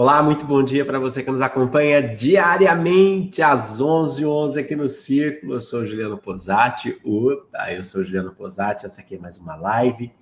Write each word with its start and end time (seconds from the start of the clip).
Olá, 0.00 0.22
muito 0.22 0.46
bom 0.46 0.62
dia 0.62 0.84
para 0.84 1.00
você 1.00 1.24
que 1.24 1.30
nos 1.32 1.40
acompanha 1.40 2.00
diariamente 2.00 3.42
às 3.42 3.80
11h11 3.80 4.28
11 4.28 4.60
aqui 4.60 4.76
no 4.76 4.88
Círculo. 4.88 5.54
Eu 5.54 5.60
sou 5.60 5.84
Juliano 5.84 6.16
Posati. 6.16 6.96
Opa, 7.02 7.72
eu 7.72 7.82
sou 7.82 8.04
Juliano 8.04 8.32
Posati. 8.32 8.86
Essa 8.86 9.00
aqui 9.00 9.16
é 9.16 9.18
mais 9.18 9.38
uma 9.38 9.56
live 9.56 10.12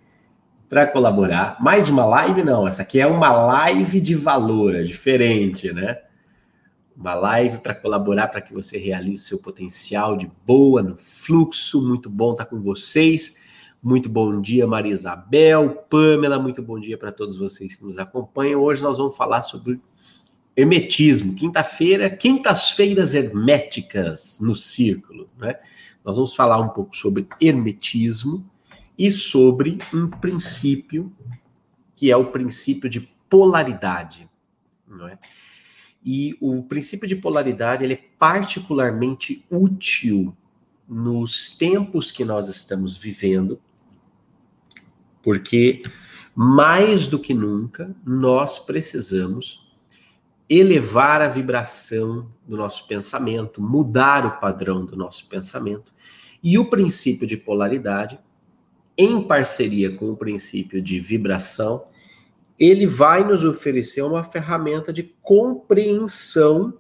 para 0.67 0.87
colaborar. 0.87 1.63
Mais 1.63 1.91
uma 1.91 2.07
live, 2.07 2.43
não. 2.43 2.67
Essa 2.67 2.81
aqui 2.81 2.99
é 2.99 3.07
uma 3.07 3.31
live 3.31 4.01
de 4.01 4.15
valor, 4.15 4.75
é 4.75 4.81
diferente, 4.81 5.71
né? 5.71 5.99
Uma 6.97 7.13
live 7.13 7.59
para 7.59 7.75
colaborar 7.75 8.29
para 8.29 8.41
que 8.41 8.55
você 8.55 8.79
realize 8.79 9.19
o 9.19 9.29
seu 9.29 9.39
potencial 9.41 10.17
de 10.17 10.33
boa 10.47 10.83
no 10.83 10.97
fluxo. 10.97 11.87
Muito 11.87 12.09
bom 12.09 12.33
estar 12.33 12.47
com 12.47 12.63
vocês. 12.63 13.37
Muito 13.87 14.09
bom 14.09 14.41
dia, 14.41 14.67
Maria 14.67 14.93
Isabel, 14.93 15.71
Pamela, 15.89 16.41
muito 16.41 16.61
bom 16.61 16.77
dia 16.77 16.99
para 16.99 17.13
todos 17.13 17.37
vocês 17.37 17.77
que 17.77 17.85
nos 17.85 18.01
acompanham. 18.01 18.61
Hoje 18.61 18.83
nós 18.83 18.99
vamos 18.99 19.17
falar 19.17 19.43
sobre 19.43 19.81
hermetismo. 20.57 21.37
Quinta-feira, 21.37 22.11
quintas-feiras 22.11 23.15
herméticas 23.15 24.41
no 24.41 24.57
círculo, 24.57 25.31
né? 25.39 25.55
Nós 26.05 26.17
vamos 26.17 26.35
falar 26.35 26.61
um 26.61 26.71
pouco 26.71 26.97
sobre 26.97 27.29
hermetismo 27.41 28.45
e 28.99 29.09
sobre 29.09 29.79
um 29.95 30.11
princípio 30.11 31.13
que 31.95 32.11
é 32.11 32.17
o 32.17 32.33
princípio 32.33 32.91
de 32.91 33.03
polaridade, 33.31 34.29
não 34.85 35.07
é? 35.07 35.17
E 36.05 36.37
o 36.41 36.61
princípio 36.65 37.07
de 37.07 37.15
polaridade 37.15 37.85
ele 37.85 37.95
é 37.95 38.05
particularmente 38.19 39.47
útil 39.49 40.37
nos 40.89 41.57
tempos 41.57 42.11
que 42.11 42.25
nós 42.25 42.49
estamos 42.49 42.97
vivendo, 42.97 43.61
porque 45.27 45.83
mais 46.37 47.09
do 47.09 47.19
que 47.19 47.35
nunca 47.35 47.93
nós 48.07 48.61
precisamos 48.61 49.69
elevar 50.49 51.21
a 51.21 51.27
vibração 51.27 52.31
do 52.47 52.57
nosso 52.57 52.87
pensamento, 52.87 53.61
mudar 53.61 54.25
o 54.25 54.39
padrão 54.39 54.85
do 54.85 54.95
nosso 54.95 55.29
pensamento. 55.29 55.93
E 56.41 56.57
o 56.61 56.71
princípio 56.71 57.27
de 57.27 57.37
polaridade, 57.37 58.21
em 58.97 59.21
parceria 59.21 59.97
com 59.97 60.11
o 60.11 60.17
princípio 60.17 60.81
de 60.81 61.01
vibração, 61.01 61.89
ele 62.57 62.87
vai 62.87 63.25
nos 63.25 63.45
oferecer 63.45 64.03
uma 64.03 64.23
ferramenta 64.23 64.93
de 64.93 65.13
compreensão 65.21 66.79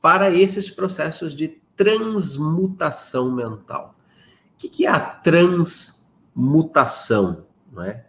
para 0.00 0.30
esses 0.30 0.70
processos 0.70 1.34
de 1.34 1.48
transmutação 1.74 3.34
mental. 3.34 3.96
O 4.54 4.56
que 4.56 4.86
é 4.86 4.88
a 4.88 5.00
transmutação? 5.00 5.97
Mutação, 6.38 7.44
não 7.72 7.82
é? 7.82 8.04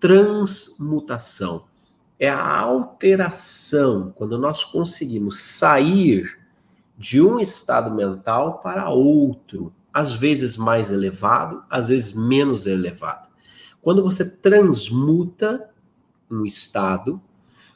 Transmutação 0.00 1.64
é 2.18 2.26
a 2.26 2.58
alteração 2.58 4.14
quando 4.16 4.38
nós 4.38 4.64
conseguimos 4.64 5.38
sair 5.38 6.38
de 6.96 7.20
um 7.20 7.38
estado 7.38 7.94
mental 7.94 8.60
para 8.60 8.88
outro, 8.88 9.74
às 9.92 10.14
vezes 10.14 10.56
mais 10.56 10.90
elevado, 10.90 11.62
às 11.68 11.88
vezes 11.88 12.14
menos 12.14 12.66
elevado. 12.66 13.28
Quando 13.82 14.02
você 14.02 14.24
transmuta 14.24 15.68
um 16.30 16.46
estado, 16.46 17.20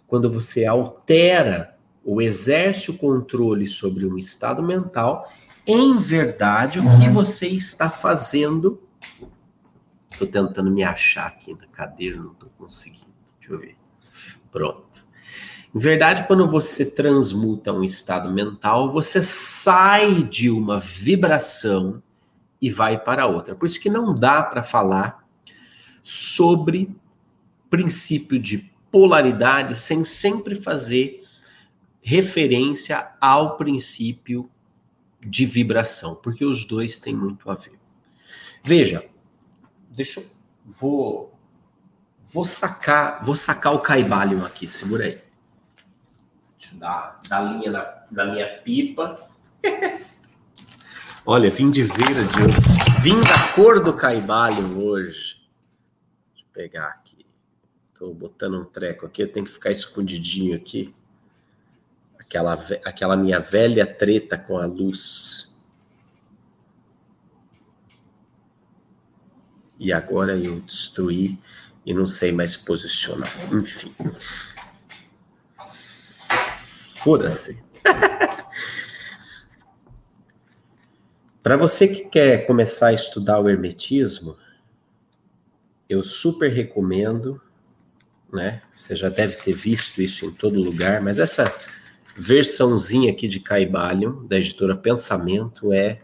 quando 0.06 0.30
você 0.32 0.64
altera 0.64 1.76
ou 2.02 2.22
exerce 2.22 2.90
o 2.90 2.96
controle 2.96 3.66
sobre 3.66 4.06
um 4.06 4.16
estado 4.16 4.62
mental, 4.62 5.30
em 5.66 5.98
verdade, 5.98 6.78
o 6.78 6.82
que 6.82 6.88
uhum. 7.06 7.12
você 7.12 7.48
está 7.48 7.90
fazendo 7.90 8.80
Tô 10.20 10.26
tentando 10.26 10.70
me 10.70 10.82
achar 10.82 11.28
aqui 11.28 11.54
na 11.54 11.66
cadeira, 11.68 12.18
não 12.18 12.34
tô 12.34 12.46
conseguindo. 12.58 13.08
Deixa 13.38 13.54
eu 13.54 13.58
ver. 13.58 13.74
Pronto. 14.52 15.06
Em 15.74 15.78
verdade, 15.78 16.26
quando 16.26 16.46
você 16.46 16.84
transmuta 16.84 17.72
um 17.72 17.82
estado 17.82 18.30
mental, 18.30 18.90
você 18.90 19.22
sai 19.22 20.22
de 20.22 20.50
uma 20.50 20.78
vibração 20.78 22.02
e 22.60 22.68
vai 22.68 23.02
para 23.02 23.26
outra. 23.26 23.54
Por 23.54 23.64
isso 23.64 23.80
que 23.80 23.88
não 23.88 24.14
dá 24.14 24.42
para 24.42 24.62
falar 24.62 25.26
sobre 26.02 26.94
princípio 27.70 28.38
de 28.38 28.70
polaridade 28.92 29.74
sem 29.74 30.04
sempre 30.04 30.60
fazer 30.60 31.24
referência 32.02 33.10
ao 33.18 33.56
princípio 33.56 34.50
de 35.18 35.46
vibração, 35.46 36.14
porque 36.14 36.44
os 36.44 36.66
dois 36.66 37.00
têm 37.00 37.16
muito 37.16 37.50
a 37.50 37.54
ver. 37.54 37.80
Veja, 38.62 39.09
Deixa 40.00 40.20
eu. 40.20 40.26
Vou. 40.64 41.38
Vou 42.24 42.46
sacar, 42.46 43.22
vou 43.22 43.36
sacar 43.36 43.74
o 43.74 43.80
Caibalion 43.80 44.46
aqui, 44.46 44.66
segura 44.66 45.04
aí. 45.04 45.20
Deixa 46.58 46.74
eu 46.74 46.78
dar, 46.78 47.20
dar 47.28 47.40
linha 47.52 47.70
na, 47.70 48.04
na 48.10 48.24
minha 48.24 48.48
pipa. 48.60 49.28
Olha, 51.26 51.50
vim 51.50 51.70
de 51.70 51.82
verde. 51.82 52.38
Vim 53.02 53.20
da 53.20 53.52
cor 53.54 53.84
do 53.84 53.92
Caibalion 53.92 54.78
hoje. 54.78 55.46
Deixa 56.32 56.46
eu 56.46 56.52
pegar 56.54 56.86
aqui. 56.86 57.26
Tô 57.92 58.14
botando 58.14 58.58
um 58.58 58.64
treco 58.64 59.04
aqui, 59.04 59.22
eu 59.22 59.30
tenho 59.30 59.44
que 59.44 59.52
ficar 59.52 59.70
escondidinho 59.70 60.56
aqui. 60.56 60.94
Aquela, 62.18 62.54
aquela 62.86 63.18
minha 63.18 63.38
velha 63.38 63.86
treta 63.86 64.38
com 64.38 64.56
a 64.56 64.64
luz. 64.64 65.49
E 69.80 69.92
agora 69.94 70.36
eu 70.36 70.60
destruí 70.60 71.38
e 71.86 71.92
não 71.94 72.04
sei 72.04 72.30
mais 72.30 72.54
posicionar. 72.54 73.32
Enfim. 73.50 73.92
Foda-se. 76.96 77.64
Para 81.42 81.56
você 81.56 81.88
que 81.88 82.04
quer 82.04 82.46
começar 82.46 82.88
a 82.88 82.92
estudar 82.92 83.40
o 83.40 83.48
hermetismo, 83.48 84.36
eu 85.88 86.02
super 86.02 86.52
recomendo, 86.52 87.40
né? 88.30 88.60
Você 88.76 88.94
já 88.94 89.08
deve 89.08 89.36
ter 89.36 89.54
visto 89.54 90.02
isso 90.02 90.26
em 90.26 90.30
todo 90.30 90.60
lugar, 90.60 91.00
mas 91.00 91.18
essa 91.18 91.50
versãozinha 92.14 93.10
aqui 93.10 93.26
de 93.26 93.40
Caibalion, 93.40 94.26
da 94.26 94.36
editora 94.36 94.76
Pensamento, 94.76 95.72
é 95.72 96.02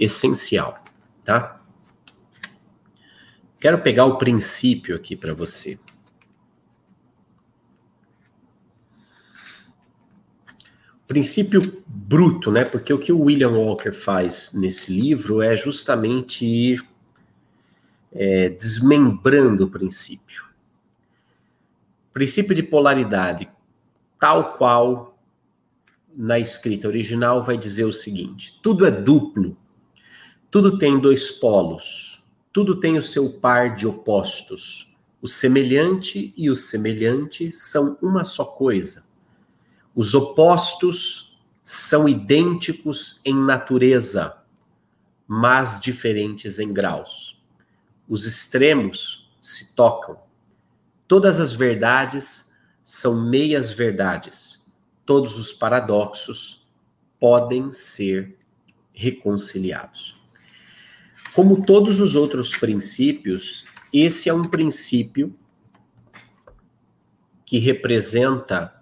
essencial, 0.00 0.82
tá? 1.22 1.57
Quero 3.60 3.80
pegar 3.82 4.04
o 4.04 4.18
princípio 4.18 4.94
aqui 4.94 5.16
para 5.16 5.34
você. 5.34 5.78
princípio 11.08 11.82
bruto, 11.86 12.52
né? 12.52 12.66
Porque 12.66 12.92
o 12.92 12.98
que 12.98 13.10
o 13.10 13.22
William 13.22 13.48
Walker 13.48 13.90
faz 13.90 14.52
nesse 14.52 14.92
livro 14.92 15.40
é 15.40 15.56
justamente 15.56 16.44
ir 16.44 16.86
é, 18.12 18.50
desmembrando 18.50 19.64
o 19.64 19.70
princípio. 19.70 20.44
Princípio 22.12 22.54
de 22.54 22.62
polaridade, 22.62 23.50
tal 24.20 24.52
qual 24.58 25.18
na 26.14 26.38
escrita 26.38 26.86
original, 26.86 27.42
vai 27.42 27.56
dizer 27.56 27.84
o 27.84 27.92
seguinte: 27.92 28.60
tudo 28.62 28.84
é 28.84 28.90
duplo, 28.90 29.56
tudo 30.50 30.78
tem 30.78 31.00
dois 31.00 31.30
polos 31.30 32.17
tudo 32.58 32.80
tem 32.80 32.98
o 32.98 33.02
seu 33.02 33.30
par 33.30 33.76
de 33.76 33.86
opostos. 33.86 34.92
O 35.22 35.28
semelhante 35.28 36.34
e 36.36 36.50
o 36.50 36.56
semelhante 36.56 37.52
são 37.52 37.96
uma 38.02 38.24
só 38.24 38.44
coisa. 38.44 39.06
Os 39.94 40.12
opostos 40.12 41.40
são 41.62 42.08
idênticos 42.08 43.20
em 43.24 43.32
natureza, 43.32 44.42
mas 45.24 45.78
diferentes 45.78 46.58
em 46.58 46.72
graus. 46.72 47.40
Os 48.08 48.26
extremos 48.26 49.32
se 49.40 49.76
tocam. 49.76 50.18
Todas 51.06 51.38
as 51.38 51.52
verdades 51.52 52.56
são 52.82 53.22
meias 53.22 53.70
verdades. 53.70 54.66
Todos 55.06 55.38
os 55.38 55.52
paradoxos 55.52 56.68
podem 57.20 57.70
ser 57.70 58.36
reconciliados. 58.92 60.17
Como 61.38 61.64
todos 61.64 62.00
os 62.00 62.16
outros 62.16 62.56
princípios, 62.56 63.64
esse 63.92 64.28
é 64.28 64.34
um 64.34 64.48
princípio 64.48 65.32
que 67.46 67.60
representa 67.60 68.74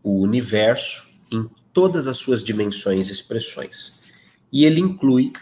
o 0.00 0.20
universo 0.20 1.10
em 1.28 1.50
todas 1.72 2.06
as 2.06 2.16
suas 2.16 2.44
dimensões 2.44 3.08
e 3.08 3.12
expressões. 3.12 4.12
E 4.52 4.64
ele 4.64 4.78
inclui 4.78 5.32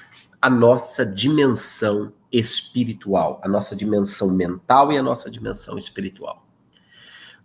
a 0.41 0.49
nossa 0.49 1.05
dimensão 1.05 2.14
espiritual, 2.32 3.38
a 3.44 3.49
nossa 3.49 3.76
dimensão 3.76 4.31
mental 4.31 4.91
e 4.91 4.97
a 4.97 5.03
nossa 5.03 5.31
dimensão 5.31 5.76
espiritual. 5.76 6.49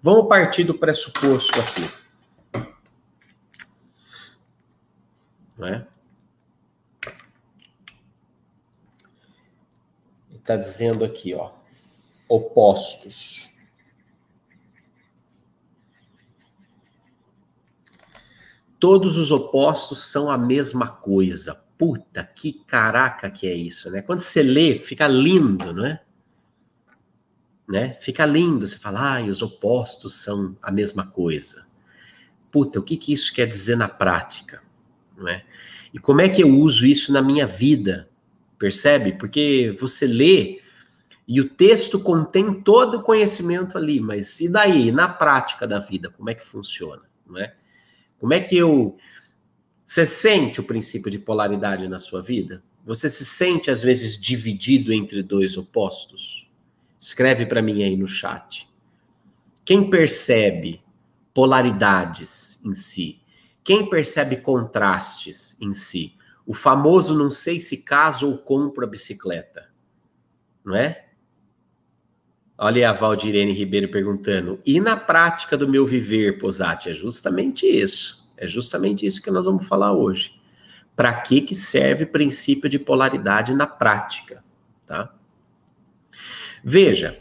Vamos 0.01 0.29
partir 0.29 0.63
do 0.63 0.73
pressuposto 0.73 1.59
aqui. 1.59 2.69
Não 5.57 5.67
é? 5.67 5.90
está 10.41 10.57
dizendo 10.57 11.05
aqui, 11.05 11.33
ó, 11.33 11.51
opostos. 12.27 13.49
Todos 18.79 19.17
os 19.17 19.31
opostos 19.31 20.09
são 20.09 20.29
a 20.29 20.37
mesma 20.37 20.87
coisa. 20.87 21.63
Puta, 21.77 22.23
que 22.23 22.53
caraca 22.53 23.29
que 23.29 23.47
é 23.47 23.53
isso, 23.53 23.89
né? 23.91 24.01
Quando 24.01 24.19
você 24.19 24.41
lê, 24.41 24.79
fica 24.79 25.07
lindo, 25.07 25.73
não 25.73 25.85
é? 25.85 26.01
Né? 27.67 27.93
Fica 27.93 28.25
lindo, 28.25 28.67
você 28.67 28.77
fala, 28.77 29.17
ah, 29.17 29.23
os 29.23 29.41
opostos 29.41 30.15
são 30.15 30.57
a 30.61 30.71
mesma 30.71 31.07
coisa. 31.07 31.65
Puta, 32.51 32.79
o 32.79 32.83
que, 32.83 32.97
que 32.97 33.13
isso 33.13 33.33
quer 33.33 33.47
dizer 33.47 33.77
na 33.77 33.87
prática? 33.87 34.61
Não 35.15 35.27
é? 35.27 35.45
E 35.93 35.99
como 35.99 36.21
é 36.21 36.27
que 36.27 36.43
eu 36.43 36.49
uso 36.49 36.85
isso 36.85 37.13
na 37.13 37.21
minha 37.21 37.45
vida? 37.45 38.10
Percebe? 38.61 39.13
Porque 39.13 39.75
você 39.79 40.05
lê 40.05 40.61
e 41.27 41.41
o 41.41 41.49
texto 41.49 41.99
contém 41.99 42.61
todo 42.61 42.99
o 42.99 43.01
conhecimento 43.01 43.75
ali, 43.75 43.99
mas 43.99 44.39
e 44.39 44.47
daí, 44.47 44.91
na 44.91 45.09
prática 45.09 45.67
da 45.67 45.79
vida, 45.79 46.11
como 46.11 46.29
é 46.29 46.35
que 46.35 46.45
funciona? 46.45 47.01
Não 47.25 47.39
é? 47.39 47.55
Como 48.19 48.31
é 48.33 48.39
que 48.39 48.55
eu. 48.55 48.95
Você 49.83 50.05
sente 50.05 50.59
o 50.59 50.63
princípio 50.63 51.09
de 51.09 51.17
polaridade 51.17 51.87
na 51.87 51.97
sua 51.97 52.21
vida? 52.21 52.63
Você 52.85 53.09
se 53.09 53.25
sente, 53.25 53.71
às 53.71 53.81
vezes, 53.81 54.15
dividido 54.21 54.93
entre 54.93 55.23
dois 55.23 55.57
opostos? 55.57 56.47
Escreve 56.99 57.47
para 57.47 57.63
mim 57.63 57.81
aí 57.81 57.97
no 57.97 58.05
chat. 58.05 58.69
Quem 59.65 59.89
percebe 59.89 60.83
polaridades 61.33 62.63
em 62.63 62.73
si? 62.73 63.23
Quem 63.63 63.89
percebe 63.89 64.35
contrastes 64.35 65.59
em 65.59 65.73
si? 65.73 66.15
O 66.45 66.53
famoso 66.53 67.17
não 67.17 67.29
sei 67.29 67.61
se 67.61 67.77
caso 67.77 68.29
ou 68.29 68.37
compro 68.37 68.83
a 68.83 68.87
bicicleta. 68.87 69.69
Não 70.63 70.75
é? 70.75 71.05
Olha 72.57 72.89
a 72.89 72.93
Valdirene 72.93 73.53
Ribeiro 73.53 73.89
perguntando. 73.89 74.59
E 74.65 74.79
na 74.79 74.95
prática 74.95 75.57
do 75.57 75.67
meu 75.67 75.85
viver, 75.85 76.37
Posati? 76.37 76.89
É 76.89 76.93
justamente 76.93 77.65
isso. 77.65 78.31
É 78.37 78.47
justamente 78.47 79.05
isso 79.05 79.21
que 79.21 79.31
nós 79.31 79.45
vamos 79.45 79.67
falar 79.67 79.93
hoje. 79.93 80.39
Para 80.95 81.21
que, 81.21 81.41
que 81.41 81.55
serve 81.55 82.03
o 82.03 82.11
princípio 82.11 82.69
de 82.69 82.77
polaridade 82.77 83.55
na 83.55 83.65
prática? 83.65 84.43
Tá? 84.85 85.13
Veja 86.63 87.19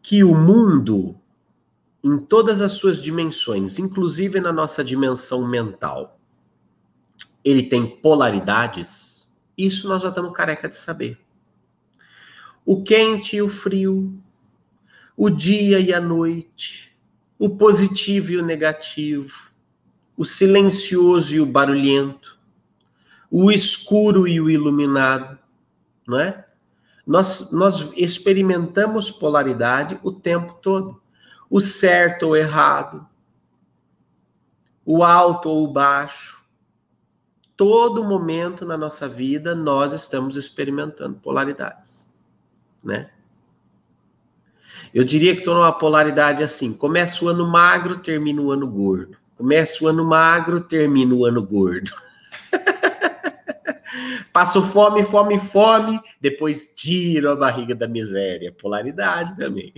que 0.00 0.22
o 0.22 0.34
mundo 0.34 1.20
em 2.02 2.16
todas 2.18 2.60
as 2.60 2.72
suas 2.72 3.02
dimensões, 3.02 3.78
inclusive 3.78 4.40
na 4.40 4.52
nossa 4.52 4.84
dimensão 4.84 5.46
mental, 5.46 6.15
ele 7.46 7.62
tem 7.62 7.86
polaridades, 7.86 9.26
isso 9.56 9.88
nós 9.88 10.02
já 10.02 10.08
estamos 10.08 10.36
careca 10.36 10.68
de 10.68 10.76
saber. 10.76 11.18
O 12.64 12.82
quente 12.82 13.36
e 13.36 13.42
o 13.42 13.48
frio, 13.48 14.12
o 15.16 15.30
dia 15.30 15.78
e 15.78 15.94
a 15.94 16.00
noite, 16.00 16.94
o 17.38 17.50
positivo 17.56 18.32
e 18.32 18.36
o 18.36 18.44
negativo, 18.44 19.52
o 20.16 20.24
silencioso 20.24 21.36
e 21.36 21.40
o 21.40 21.46
barulhento, 21.46 22.36
o 23.30 23.50
escuro 23.52 24.26
e 24.26 24.40
o 24.40 24.50
iluminado, 24.50 25.38
não 26.06 26.18
é? 26.18 26.44
Nós, 27.06 27.52
nós 27.52 27.92
experimentamos 27.96 29.10
polaridade 29.10 29.98
o 30.02 30.10
tempo 30.10 30.58
todo 30.60 31.00
o 31.48 31.60
certo 31.60 32.24
ou 32.24 32.36
errado, 32.36 33.06
o 34.84 35.02
alto 35.02 35.48
ou 35.48 35.64
o 35.64 35.72
baixo. 35.72 36.44
Todo 37.56 38.04
momento 38.04 38.66
na 38.66 38.76
nossa 38.76 39.08
vida 39.08 39.54
nós 39.54 39.92
estamos 39.92 40.36
experimentando 40.36 41.16
polaridades, 41.18 42.12
né? 42.84 43.10
Eu 44.92 45.04
diria 45.04 45.32
que 45.32 45.40
estou 45.40 45.54
numa 45.54 45.72
polaridade 45.72 46.42
assim: 46.42 46.72
começa 46.72 47.24
o 47.24 47.28
ano 47.28 47.46
magro, 47.46 47.98
termina 47.98 48.40
o 48.40 48.50
ano 48.52 48.66
gordo. 48.66 49.16
Começa 49.36 49.84
o 49.84 49.88
ano 49.88 50.04
magro, 50.04 50.60
termina 50.60 51.14
o 51.14 51.24
ano 51.24 51.42
gordo. 51.42 51.92
Passo 54.32 54.62
fome, 54.62 55.02
fome, 55.02 55.38
fome, 55.38 56.00
depois 56.20 56.74
tiro 56.74 57.30
a 57.30 57.36
barriga 57.36 57.74
da 57.74 57.88
miséria. 57.88 58.52
Polaridade 58.52 59.36
também. 59.36 59.72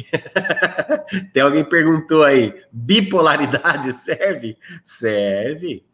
Tem 1.32 1.42
alguém 1.42 1.64
perguntou 1.64 2.24
aí: 2.24 2.54
bipolaridade 2.72 3.92
serve? 3.92 4.56
Serve. 4.82 5.87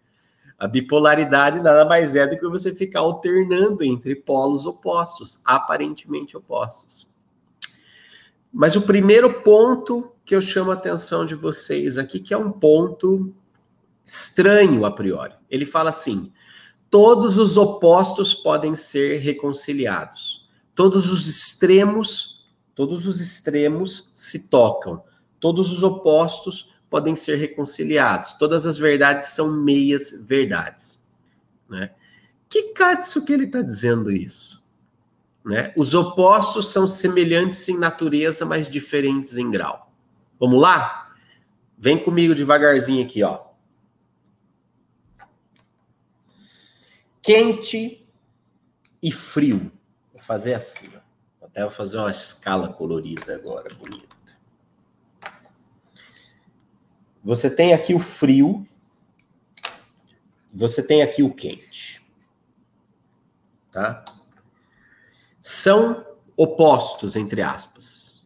A 0.64 0.69
bipolaridade 0.69 1.61
nada 1.61 1.84
mais 1.84 2.16
é 2.16 2.26
do 2.26 2.38
que 2.38 2.49
você 2.49 2.75
ficar 2.75 3.00
alternando 3.00 3.84
entre 3.84 4.16
polos 4.16 4.64
opostos, 4.64 5.43
aparentemente 5.44 6.38
opostos. 6.38 7.06
Mas 8.50 8.75
o 8.75 8.81
primeiro 8.81 9.43
ponto 9.43 10.11
que 10.25 10.34
eu 10.34 10.40
chamo 10.40 10.70
a 10.70 10.75
atenção 10.75 11.26
de 11.26 11.34
vocês 11.34 11.99
aqui, 11.99 12.19
que 12.19 12.32
é 12.32 12.38
um 12.38 12.50
ponto 12.50 13.34
estranho 14.02 14.87
a 14.87 14.90
priori. 14.90 15.34
Ele 15.50 15.66
fala 15.66 15.90
assim: 15.90 16.32
todos 16.88 17.37
os 17.37 17.58
opostos 17.58 18.32
podem 18.32 18.75
ser 18.75 19.19
reconciliados. 19.19 20.49
Todos 20.75 21.12
os 21.12 21.28
extremos, 21.28 22.49
todos 22.75 23.06
os 23.06 23.20
extremos 23.20 24.11
se 24.14 24.49
tocam. 24.49 25.02
Todos 25.38 25.70
os 25.70 25.82
opostos 25.82 26.74
podem 26.94 27.17
ser 27.17 27.35
reconciliados. 27.35 28.35
Todas 28.35 28.69
as 28.69 28.79
verdades 28.79 29.26
são 29.31 29.50
meias 29.50 30.12
verdades. 30.25 31.05
Né? 31.69 31.91
Que 32.49 32.73
catso 32.73 33.25
que 33.25 33.32
ele 33.32 33.46
está 33.46 33.62
dizendo 33.62 34.12
isso? 34.12 34.62
Né? 35.44 35.73
Os 35.76 35.93
opostos 35.93 36.70
são 36.70 36.87
semelhantes 36.87 37.69
em 37.69 37.76
natureza, 37.76 38.46
mas 38.46 38.70
diferentes 38.70 39.37
em 39.37 39.50
grau. 39.50 39.93
Vamos 40.38 40.62
lá? 40.62 41.12
Vem 41.76 41.99
comigo 41.99 42.32
devagarzinho 42.32 43.05
aqui, 43.05 43.25
ó. 43.25 43.40
quente 47.20 48.08
e 49.02 49.11
frio. 49.11 49.73
Vou 50.12 50.23
fazer 50.23 50.55
assim, 50.55 50.88
ó. 50.94 51.44
Até 51.44 51.62
vou 51.62 51.70
fazer 51.70 51.99
uma 51.99 52.12
escala 52.12 52.73
colorida 52.73 53.35
agora, 53.35 53.75
bonita. 53.75 54.13
Você 57.25 57.49
tem 57.49 57.73
aqui 57.73 57.94
o 57.94 57.99
frio, 57.99 58.67
você 60.53 60.87
tem 60.87 61.03
aqui 61.03 61.23
o 61.23 61.32
quente. 61.32 62.03
Tá? 63.73 64.05
São 65.41 66.05
opostos, 66.37 67.17
entre 67.17 67.41
aspas. 67.41 68.23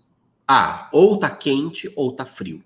Ah, 0.47 0.89
ou 0.93 1.17
tá 1.17 1.31
quente 1.31 1.93
ou 1.95 2.13
tá 2.13 2.27
frio, 2.27 2.63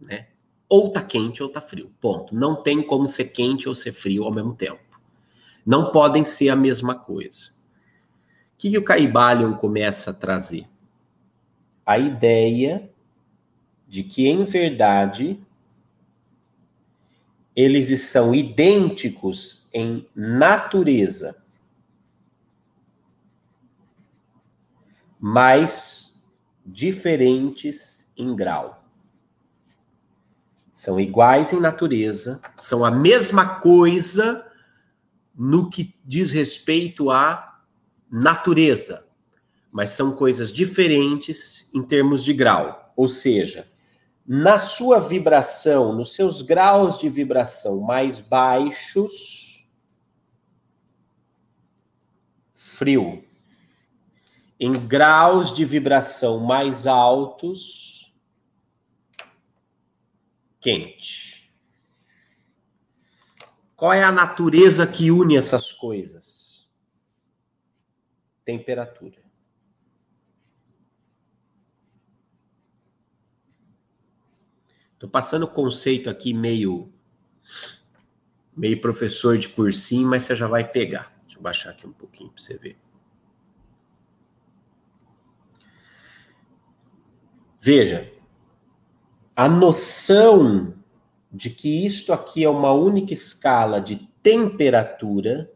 né? 0.00 0.28
Ou 0.68 0.90
tá 0.90 1.02
quente 1.02 1.42
ou 1.42 1.48
tá 1.48 1.60
frio. 1.60 1.92
Ponto. 2.00 2.34
Não 2.34 2.60
tem 2.60 2.82
como 2.82 3.06
ser 3.06 3.26
quente 3.26 3.68
ou 3.68 3.74
ser 3.74 3.92
frio 3.92 4.24
ao 4.24 4.34
mesmo 4.34 4.54
tempo. 4.54 5.00
Não 5.64 5.92
podem 5.92 6.24
ser 6.24 6.48
a 6.48 6.56
mesma 6.56 6.94
coisa. 6.94 7.50
O 8.54 8.58
que, 8.58 8.70
que 8.70 8.78
o 8.78 8.84
Caibalion 8.84 9.54
começa 9.54 10.10
a 10.10 10.14
trazer? 10.14 10.68
A 11.86 11.98
ideia 11.98 12.90
de 13.86 14.02
que, 14.02 14.26
em 14.26 14.44
verdade, 14.44 15.40
eles 17.58 18.02
são 18.02 18.32
idênticos 18.32 19.68
em 19.74 20.08
natureza, 20.14 21.42
mas 25.18 26.22
diferentes 26.64 28.12
em 28.16 28.36
grau. 28.36 28.84
São 30.70 31.00
iguais 31.00 31.52
em 31.52 31.58
natureza, 31.58 32.40
são 32.56 32.84
a 32.84 32.92
mesma 32.92 33.56
coisa 33.56 34.48
no 35.34 35.68
que 35.68 35.92
diz 36.04 36.30
respeito 36.30 37.10
à 37.10 37.60
natureza, 38.08 39.04
mas 39.72 39.90
são 39.90 40.14
coisas 40.14 40.52
diferentes 40.52 41.68
em 41.74 41.82
termos 41.82 42.22
de 42.22 42.32
grau. 42.32 42.92
Ou 42.94 43.08
seja, 43.08 43.66
na 44.30 44.58
sua 44.58 45.00
vibração, 45.00 45.94
nos 45.94 46.14
seus 46.14 46.42
graus 46.42 46.98
de 46.98 47.08
vibração 47.08 47.80
mais 47.80 48.20
baixos, 48.20 49.66
frio. 52.52 53.24
Em 54.60 54.72
graus 54.72 55.56
de 55.56 55.64
vibração 55.64 56.40
mais 56.40 56.86
altos, 56.86 58.14
quente. 60.60 61.50
Qual 63.74 63.94
é 63.94 64.04
a 64.04 64.12
natureza 64.12 64.86
que 64.86 65.10
une 65.10 65.38
essas 65.38 65.72
coisas? 65.72 66.68
Temperatura. 68.44 69.27
Estou 74.98 75.08
passando 75.08 75.46
conceito 75.46 76.10
aqui 76.10 76.34
meio 76.34 76.92
meio 78.56 78.80
professor 78.80 79.38
de 79.38 79.48
cursinho, 79.48 80.08
mas 80.08 80.24
você 80.24 80.34
já 80.34 80.48
vai 80.48 80.68
pegar. 80.68 81.16
Deixa 81.22 81.38
eu 81.38 81.42
baixar 81.42 81.70
aqui 81.70 81.86
um 81.86 81.92
pouquinho 81.92 82.30
para 82.30 82.42
você 82.42 82.58
ver. 82.58 82.76
Veja, 87.60 88.12
a 89.36 89.48
noção 89.48 90.74
de 91.30 91.50
que 91.50 91.86
isto 91.86 92.12
aqui 92.12 92.42
é 92.42 92.50
uma 92.50 92.72
única 92.72 93.12
escala 93.12 93.80
de 93.80 94.08
temperatura 94.20 95.48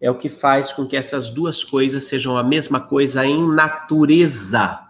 é 0.00 0.10
o 0.10 0.18
que 0.18 0.28
faz 0.28 0.72
com 0.72 0.84
que 0.84 0.96
essas 0.96 1.30
duas 1.30 1.62
coisas 1.62 2.02
sejam 2.08 2.36
a 2.36 2.42
mesma 2.42 2.80
coisa 2.80 3.24
em 3.24 3.46
natureza. 3.46 4.88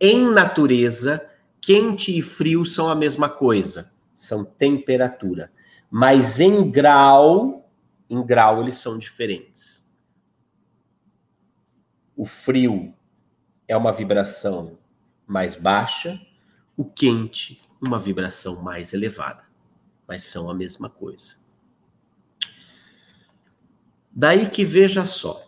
Em 0.00 0.30
natureza, 0.30 1.35
quente 1.60 2.16
e 2.16 2.22
frio 2.22 2.64
são 2.64 2.88
a 2.88 2.94
mesma 2.94 3.28
coisa, 3.28 3.92
são 4.14 4.44
temperatura. 4.44 5.52
Mas 5.90 6.40
em 6.40 6.70
grau, 6.70 7.68
em 8.08 8.24
grau 8.24 8.62
eles 8.62 8.76
são 8.76 8.98
diferentes. 8.98 9.86
O 12.16 12.24
frio 12.24 12.94
é 13.68 13.76
uma 13.76 13.92
vibração 13.92 14.78
mais 15.26 15.56
baixa, 15.56 16.20
o 16.76 16.84
quente 16.84 17.60
uma 17.80 17.98
vibração 17.98 18.62
mais 18.62 18.92
elevada, 18.92 19.44
mas 20.06 20.24
são 20.24 20.50
a 20.50 20.54
mesma 20.54 20.88
coisa. 20.88 21.36
Daí 24.10 24.48
que 24.48 24.64
veja 24.64 25.04
só, 25.04 25.46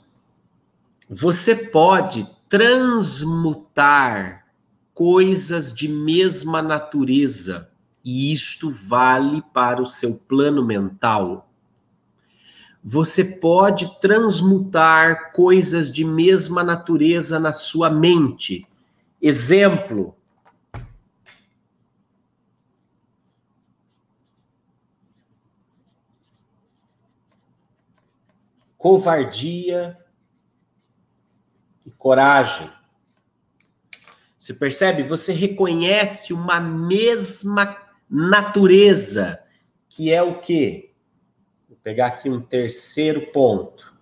você 1.08 1.54
pode 1.54 2.28
transmutar 2.48 4.46
coisas 4.98 5.72
de 5.72 5.86
mesma 5.86 6.60
natureza, 6.60 7.70
e 8.04 8.32
isto 8.32 8.68
vale 8.68 9.40
para 9.54 9.80
o 9.80 9.86
seu 9.86 10.18
plano 10.18 10.64
mental. 10.64 11.48
Você 12.82 13.24
pode 13.24 14.00
transmutar 14.00 15.30
coisas 15.30 15.92
de 15.92 16.04
mesma 16.04 16.64
natureza 16.64 17.38
na 17.38 17.52
sua 17.52 17.88
mente. 17.88 18.66
Exemplo, 19.22 20.16
covardia 28.76 29.96
e 31.86 31.90
coragem. 31.92 32.77
Você 34.48 34.54
percebe? 34.54 35.02
Você 35.02 35.30
reconhece 35.30 36.32
uma 36.32 36.58
mesma 36.58 37.76
natureza, 38.08 39.44
que 39.90 40.10
é 40.10 40.22
o 40.22 40.40
quê? 40.40 40.94
Vou 41.68 41.76
pegar 41.82 42.06
aqui 42.06 42.30
um 42.30 42.40
terceiro 42.40 43.30
ponto. 43.30 43.94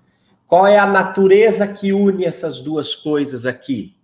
Qual 0.46 0.64
é 0.64 0.78
a 0.78 0.86
natureza 0.86 1.66
que 1.66 1.92
une 1.92 2.24
essas 2.24 2.60
duas 2.60 2.94
coisas 2.94 3.44
aqui? 3.44 3.98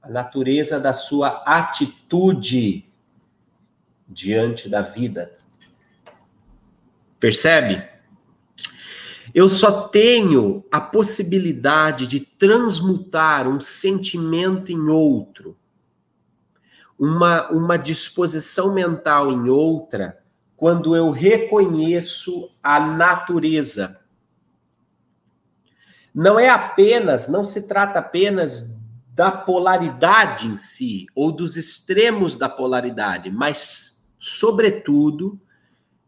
A 0.00 0.08
natureza 0.08 0.80
da 0.80 0.94
sua 0.94 1.42
atitude 1.44 2.90
diante 4.08 4.70
da 4.70 4.80
vida. 4.80 5.30
Percebe? 7.20 7.86
Eu 9.34 9.48
só 9.48 9.88
tenho 9.88 10.64
a 10.70 10.80
possibilidade 10.80 12.06
de 12.06 12.20
transmutar 12.20 13.48
um 13.48 13.58
sentimento 13.58 14.70
em 14.70 14.88
outro, 14.88 15.58
uma, 16.96 17.50
uma 17.50 17.76
disposição 17.76 18.72
mental 18.72 19.32
em 19.32 19.48
outra, 19.48 20.22
quando 20.56 20.94
eu 20.94 21.10
reconheço 21.10 22.48
a 22.62 22.78
natureza. 22.78 24.00
Não 26.14 26.38
é 26.38 26.48
apenas, 26.48 27.26
não 27.26 27.42
se 27.42 27.66
trata 27.66 27.98
apenas 27.98 28.72
da 29.08 29.32
polaridade 29.32 30.46
em 30.46 30.56
si, 30.56 31.06
ou 31.12 31.32
dos 31.32 31.56
extremos 31.56 32.38
da 32.38 32.48
polaridade, 32.48 33.32
mas, 33.32 34.06
sobretudo, 34.16 35.40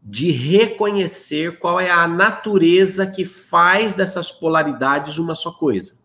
de 0.09 0.31
reconhecer 0.31 1.59
qual 1.59 1.81
é 1.81 1.89
a 1.91 2.07
natureza 2.07 3.05
que 3.05 3.25
faz 3.25 3.93
dessas 3.93 4.31
polaridades 4.31 5.17
uma 5.17 5.35
só 5.35 5.51
coisa. 5.51 5.97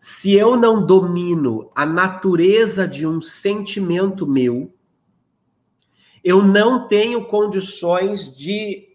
Se 0.00 0.32
eu 0.32 0.56
não 0.56 0.86
domino 0.86 1.70
a 1.74 1.84
natureza 1.84 2.88
de 2.88 3.06
um 3.06 3.20
sentimento 3.20 4.26
meu, 4.26 4.72
eu 6.24 6.42
não 6.42 6.88
tenho 6.88 7.26
condições 7.26 8.34
de 8.34 8.88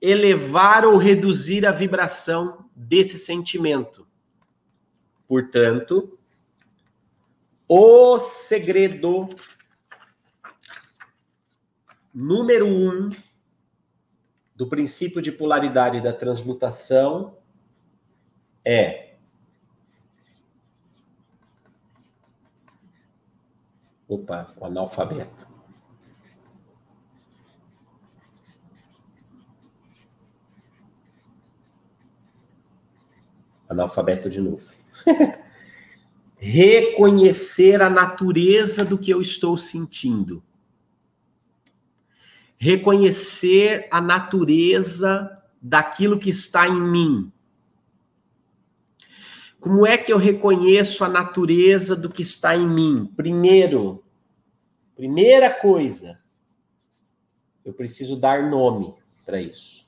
elevar 0.00 0.84
ou 0.84 0.96
reduzir 0.96 1.64
a 1.64 1.70
vibração 1.70 2.66
desse 2.74 3.16
sentimento. 3.16 4.04
Portanto, 5.28 6.18
o 7.68 8.18
segredo 8.18 9.28
número 12.16 12.66
um 12.66 13.10
do 14.54 14.66
princípio 14.66 15.20
de 15.20 15.30
polaridade 15.30 16.00
da 16.00 16.14
transmutação 16.14 17.36
é 18.64 19.16
opa, 24.08 24.50
o 24.56 24.64
analfabeto. 24.64 25.46
Analfabeto 33.68 34.30
de 34.30 34.40
novo. 34.40 34.72
Reconhecer 36.38 37.82
a 37.82 37.90
natureza 37.90 38.86
do 38.86 38.96
que 38.96 39.10
eu 39.10 39.20
estou 39.20 39.58
sentindo 39.58 40.42
reconhecer 42.58 43.86
a 43.90 44.00
natureza 44.00 45.42
daquilo 45.60 46.18
que 46.18 46.30
está 46.30 46.68
em 46.68 46.80
mim. 46.80 47.32
Como 49.60 49.86
é 49.86 49.98
que 49.98 50.12
eu 50.12 50.18
reconheço 50.18 51.04
a 51.04 51.08
natureza 51.08 51.96
do 51.96 52.08
que 52.08 52.22
está 52.22 52.56
em 52.56 52.68
mim? 52.68 53.12
Primeiro, 53.16 54.04
primeira 54.94 55.50
coisa, 55.50 56.20
eu 57.64 57.72
preciso 57.72 58.16
dar 58.16 58.48
nome 58.48 58.94
para 59.24 59.40
isso. 59.40 59.84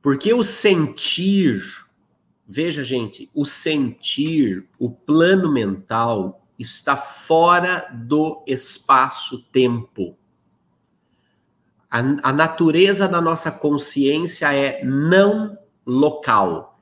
Porque 0.00 0.32
o 0.32 0.42
sentir, 0.42 1.60
veja, 2.46 2.84
gente, 2.84 3.30
o 3.34 3.44
sentir, 3.44 4.68
o 4.78 4.90
plano 4.90 5.52
mental, 5.52 6.41
está 6.58 6.96
fora 6.96 7.88
do 7.92 8.42
espaço-tempo. 8.46 10.16
A, 11.90 11.98
a, 11.98 12.32
natureza 12.32 13.06
da 13.06 13.20
nossa 13.20 13.50
consciência 13.50 14.52
é 14.54 14.82
não 14.84 15.58
local. 15.86 16.80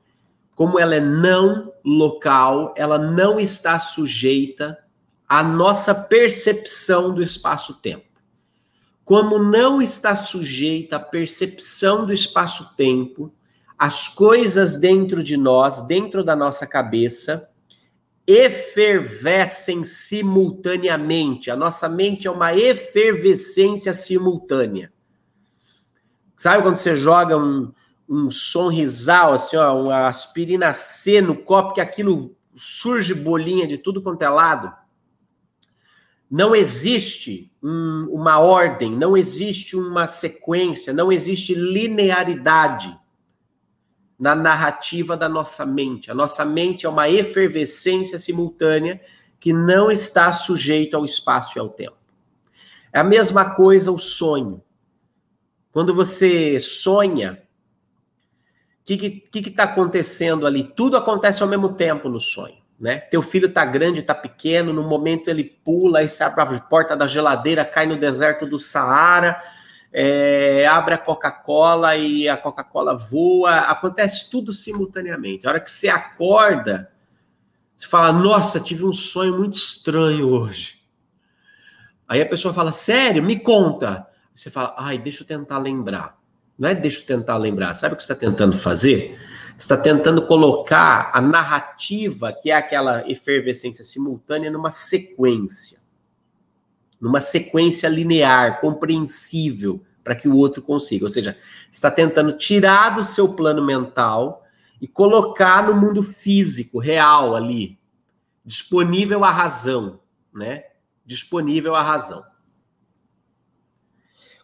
Como 0.55 0.79
ela 0.79 0.95
é 0.95 1.01
não 1.01 1.73
local, 1.83 2.73
ela 2.77 2.97
não 2.97 3.39
está 3.39 3.77
sujeita 3.79 4.77
à 5.27 5.43
nossa 5.43 5.93
percepção 5.93 7.13
do 7.13 7.21
espaço-tempo. 7.21 8.05
Como 9.03 9.39
não 9.39 9.81
está 9.81 10.15
sujeita 10.15 10.97
à 10.97 10.99
percepção 10.99 12.05
do 12.05 12.13
espaço-tempo, 12.13 13.33
as 13.77 14.07
coisas 14.07 14.77
dentro 14.77 15.23
de 15.23 15.35
nós, 15.35 15.81
dentro 15.87 16.23
da 16.23 16.35
nossa 16.35 16.67
cabeça, 16.67 17.49
efervescem 18.31 19.83
simultaneamente. 19.83 21.51
A 21.51 21.55
nossa 21.55 21.89
mente 21.89 22.27
é 22.27 22.31
uma 22.31 22.55
efervescência 22.55 23.93
simultânea. 23.93 24.91
Sabe 26.37 26.63
quando 26.63 26.75
você 26.75 26.95
joga 26.95 27.37
um, 27.37 27.73
um 28.07 28.31
sonrisal, 28.31 29.33
assim, 29.33 29.57
ó, 29.57 29.79
uma 29.79 30.07
aspirina 30.07 30.71
C 30.71 31.21
no 31.21 31.35
copo, 31.35 31.73
que 31.73 31.81
aquilo 31.81 32.35
surge 32.53 33.13
bolinha 33.13 33.67
de 33.67 33.77
tudo 33.77 34.01
quanto 34.01 34.21
é 34.21 34.29
lado? 34.29 34.73
Não 36.29 36.55
existe 36.55 37.51
um, 37.61 38.07
uma 38.11 38.39
ordem, 38.39 38.95
não 38.95 39.17
existe 39.17 39.75
uma 39.75 40.07
sequência, 40.07 40.93
não 40.93 41.11
existe 41.11 41.53
linearidade 41.53 42.97
na 44.21 44.35
narrativa 44.35 45.17
da 45.17 45.27
nossa 45.27 45.65
mente. 45.65 46.11
A 46.11 46.13
nossa 46.13 46.45
mente 46.45 46.85
é 46.85 46.89
uma 46.89 47.09
efervescência 47.09 48.19
simultânea 48.19 49.01
que 49.39 49.51
não 49.51 49.89
está 49.89 50.31
sujeita 50.31 50.95
ao 50.95 51.03
espaço 51.03 51.57
e 51.57 51.59
ao 51.59 51.67
tempo. 51.67 51.97
É 52.93 52.99
a 52.99 53.03
mesma 53.03 53.55
coisa 53.55 53.91
o 53.91 53.97
sonho. 53.97 54.61
Quando 55.71 55.95
você 55.95 56.59
sonha, 56.59 57.41
o 58.81 58.83
que 58.85 59.23
está 59.33 59.63
acontecendo 59.63 60.45
ali? 60.45 60.65
Tudo 60.65 60.97
acontece 60.97 61.41
ao 61.41 61.49
mesmo 61.49 61.69
tempo 61.69 62.07
no 62.07 62.19
sonho. 62.19 62.61
Né? 62.79 62.99
Teu 62.99 63.23
filho 63.23 63.47
está 63.47 63.65
grande, 63.65 64.01
está 64.01 64.13
pequeno, 64.13 64.71
no 64.71 64.83
momento 64.83 65.29
ele 65.29 65.43
pula, 65.43 65.97
aí 65.97 66.07
se 66.07 66.23
abre 66.23 66.41
a 66.41 66.59
porta 66.59 66.95
da 66.95 67.07
geladeira, 67.07 67.65
cai 67.65 67.87
no 67.87 67.97
deserto 67.97 68.45
do 68.45 68.59
Saara, 68.59 69.41
é, 69.93 70.65
abre 70.67 70.93
a 70.93 70.97
Coca-Cola 70.97 71.95
e 71.97 72.29
a 72.29 72.37
Coca-Cola 72.37 72.95
voa, 72.95 73.59
acontece 73.59 74.29
tudo 74.29 74.53
simultaneamente. 74.53 75.45
A 75.45 75.51
hora 75.51 75.59
que 75.59 75.69
você 75.71 75.89
acorda, 75.89 76.89
Você 77.81 77.87
fala, 77.87 78.13
nossa, 78.13 78.59
tive 78.59 78.85
um 78.85 78.93
sonho 78.93 79.35
muito 79.35 79.55
estranho 79.55 80.29
hoje. 80.29 80.79
Aí 82.07 82.21
a 82.21 82.25
pessoa 82.27 82.53
fala, 82.53 82.71
sério, 82.71 83.23
me 83.23 83.39
conta. 83.39 84.07
Você 84.35 84.51
fala, 84.51 84.75
ai, 84.77 84.99
deixa 84.99 85.23
eu 85.23 85.27
tentar 85.27 85.57
lembrar. 85.57 86.15
Não 86.59 86.69
é 86.69 86.75
deixa 86.75 87.01
eu 87.01 87.07
tentar 87.07 87.37
lembrar. 87.37 87.73
Sabe 87.73 87.95
o 87.95 87.97
que 87.97 88.03
você 88.03 88.13
está 88.13 88.27
tentando 88.27 88.55
fazer? 88.55 89.19
Você 89.57 89.65
está 89.65 89.75
tentando 89.75 90.27
colocar 90.27 91.09
a 91.11 91.19
narrativa, 91.19 92.31
que 92.31 92.51
é 92.51 92.55
aquela 92.55 93.09
efervescência 93.09 93.83
simultânea, 93.83 94.51
numa 94.51 94.69
sequência. 94.69 95.80
Numa 97.01 97.19
sequência 97.19 97.89
linear, 97.89 98.61
compreensível, 98.61 99.83
para 100.03 100.15
que 100.15 100.27
o 100.27 100.35
outro 100.35 100.61
consiga. 100.61 101.05
Ou 101.05 101.09
seja, 101.09 101.37
está 101.71 101.89
tentando 101.89 102.33
tirar 102.33 102.91
do 102.91 103.03
seu 103.03 103.33
plano 103.33 103.65
mental 103.65 104.43
e 104.79 104.87
colocar 104.87 105.67
no 105.67 105.75
mundo 105.75 106.03
físico, 106.03 106.79
real 106.79 107.35
ali, 107.35 107.79
disponível 108.45 109.23
à 109.23 109.31
razão, 109.31 109.99
né? 110.33 110.65
Disponível 111.05 111.75
à 111.75 111.81
razão. 111.81 112.23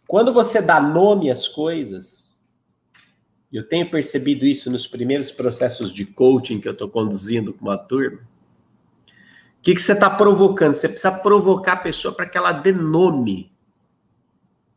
Quando 0.08 0.34
você 0.34 0.62
dá 0.62 0.80
nome 0.80 1.30
às 1.30 1.48
coisas, 1.48 2.36
eu 3.52 3.68
tenho 3.68 3.90
percebido 3.90 4.46
isso 4.46 4.70
nos 4.70 4.88
primeiros 4.88 5.32
processos 5.32 5.92
de 5.94 6.06
coaching 6.06 6.60
que 6.60 6.68
eu 6.68 6.74
estou 6.74 6.90
conduzindo 6.90 7.54
com 7.54 7.66
uma 7.66 7.78
turma. 7.78 8.20
O 9.60 9.62
que, 9.62 9.76
que 9.76 9.82
você 9.82 9.94
está 9.94 10.10
provocando? 10.10 10.74
Você 10.74 10.88
precisa 10.88 11.12
provocar 11.12 11.74
a 11.74 11.78
pessoa 11.78 12.14
para 12.14 12.26
que 12.26 12.38
ela 12.38 12.52
dê 12.52 12.72
nome 12.72 13.52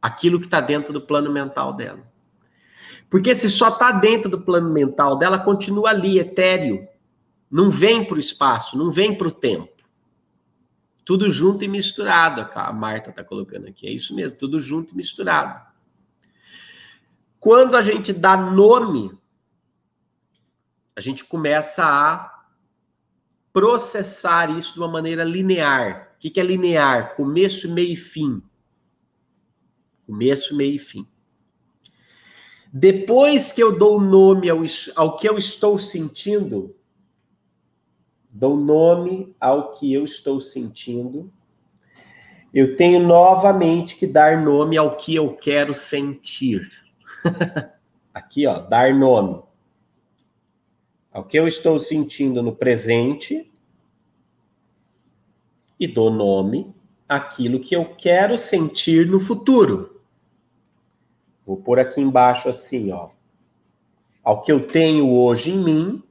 aquilo 0.01 0.41
que 0.41 0.47
está 0.47 0.61
dentro 0.61 0.93
do 0.93 1.01
plano 1.01 1.31
mental 1.31 1.73
dela. 1.73 2.11
Porque 3.09 3.35
se 3.35 3.51
só 3.51 3.69
está 3.69 3.93
dentro 3.93 4.31
do 4.31 4.41
plano 4.41 4.71
mental 4.71 5.17
dela, 5.17 5.39
continua 5.39 5.91
ali, 5.91 6.19
etéreo. 6.19 6.89
Não 7.51 7.71
vem 7.71 8.05
para 8.05 8.17
o 8.17 8.21
espaço, 8.21 8.79
não 8.79 8.91
vem 8.91 9.17
para 9.17 9.29
o 9.29 9.33
tempo. 9.33 9.69
Tudo 11.05 11.29
junto 11.29 11.65
e 11.65 11.69
misturado, 11.69 12.49
a 12.55 12.73
Marta 12.73 13.11
está 13.11 13.25
colocando 13.25 13.67
aqui. 13.67 13.87
É 13.87 13.91
isso 13.91 14.15
mesmo, 14.15 14.37
tudo 14.37 14.61
junto 14.61 14.93
e 14.93 14.97
misturado. 14.97 15.61
Quando 17.41 17.77
a 17.77 17.83
gente 17.83 18.13
dá 18.13 18.37
nome, 18.37 19.19
a 20.95 21.01
gente 21.01 21.25
começa 21.25 21.85
a 21.85 22.39
processar 23.52 24.50
isso 24.50 24.75
de 24.75 24.80
uma 24.80 24.88
maneira 24.88 25.25
linear. 25.25 26.12
O 26.16 26.19
que 26.19 26.38
é 26.38 26.42
linear? 26.42 27.14
Começo, 27.14 27.73
meio 27.73 27.95
e 27.95 27.97
fim. 27.97 28.42
Começo, 30.07 30.57
meio 30.57 30.75
e 30.75 30.78
fim. 30.78 31.07
Depois 32.73 33.52
que 33.52 33.62
eu 33.62 33.76
dou 33.76 34.00
nome 34.00 34.49
ao, 34.49 34.61
ao 34.95 35.16
que 35.16 35.26
eu 35.26 35.37
estou 35.37 35.78
sentindo, 35.78 36.76
dou 38.30 38.57
nome 38.57 39.35
ao 39.40 39.73
que 39.73 39.92
eu 39.92 40.04
estou 40.04 40.40
sentindo, 40.40 41.33
eu 42.54 42.76
tenho 42.76 43.00
novamente 43.00 43.97
que 43.97 44.07
dar 44.07 44.40
nome 44.40 44.76
ao 44.76 44.97
que 44.97 45.14
eu 45.14 45.35
quero 45.35 45.75
sentir. 45.75 46.71
Aqui, 48.14 48.47
ó, 48.47 48.61
dar 48.61 48.95
nome 48.95 49.50
ao 51.12 51.25
que 51.25 51.38
eu 51.38 51.47
estou 51.47 51.79
sentindo 51.79 52.43
no 52.43 52.55
presente 52.55 53.50
e 55.79 55.88
dou 55.88 56.11
nome 56.11 56.73
àquilo 57.09 57.59
que 57.59 57.75
eu 57.75 57.95
quero 57.97 58.38
sentir 58.38 59.07
no 59.07 59.19
futuro. 59.19 60.00
Vou 61.45 61.57
pôr 61.57 61.81
aqui 61.81 62.00
embaixo 62.00 62.49
assim, 62.49 62.93
ó. 62.93 63.11
Ao 64.23 64.43
que 64.43 64.52
eu 64.52 64.69
tenho 64.69 65.11
hoje 65.11 65.50
em 65.50 65.59
mim 65.59 66.02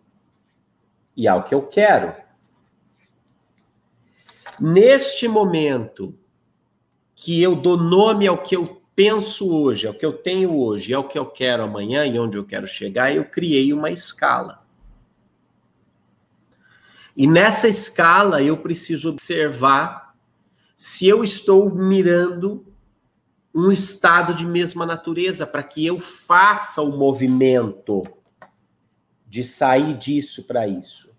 e 1.15 1.27
ao 1.27 1.43
que 1.43 1.53
eu 1.53 1.61
quero. 1.61 2.13
Neste 4.59 5.27
momento 5.27 6.13
que 7.15 7.41
eu 7.41 7.55
dou 7.55 7.77
nome 7.77 8.27
ao 8.27 8.41
que 8.41 8.55
eu 8.55 8.81
penso 8.93 9.53
hoje, 9.53 9.87
ao 9.87 9.93
que 9.93 10.05
eu 10.05 10.11
tenho 10.11 10.53
hoje, 10.57 10.93
ao 10.93 11.07
que 11.07 11.17
eu 11.17 11.25
quero 11.25 11.63
amanhã 11.63 12.05
e 12.05 12.19
onde 12.19 12.37
eu 12.37 12.45
quero 12.45 12.67
chegar, 12.67 13.15
eu 13.15 13.23
criei 13.23 13.71
uma 13.71 13.89
escala. 13.89 14.67
E 17.19 17.27
nessa 17.27 17.67
escala 17.67 18.41
eu 18.41 18.55
preciso 18.55 19.09
observar 19.09 20.15
se 20.73 21.05
eu 21.05 21.21
estou 21.21 21.69
mirando 21.75 22.65
um 23.53 23.73
estado 23.73 24.33
de 24.33 24.45
mesma 24.45 24.85
natureza 24.85 25.45
para 25.45 25.61
que 25.61 25.85
eu 25.85 25.99
faça 25.99 26.81
o 26.81 26.97
movimento 26.97 28.03
de 29.27 29.43
sair 29.43 29.95
disso 29.95 30.43
para 30.43 30.65
isso. 30.65 31.13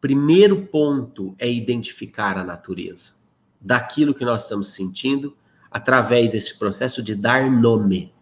Primeiro 0.00 0.64
ponto 0.68 1.34
é 1.38 1.52
identificar 1.52 2.38
a 2.38 2.44
natureza 2.44 3.16
daquilo 3.60 4.14
que 4.14 4.24
nós 4.24 4.44
estamos 4.44 4.68
sentindo 4.72 5.36
através 5.70 6.30
desse 6.30 6.58
processo 6.58 7.02
de 7.02 7.14
dar 7.14 7.50
nome. 7.50 8.14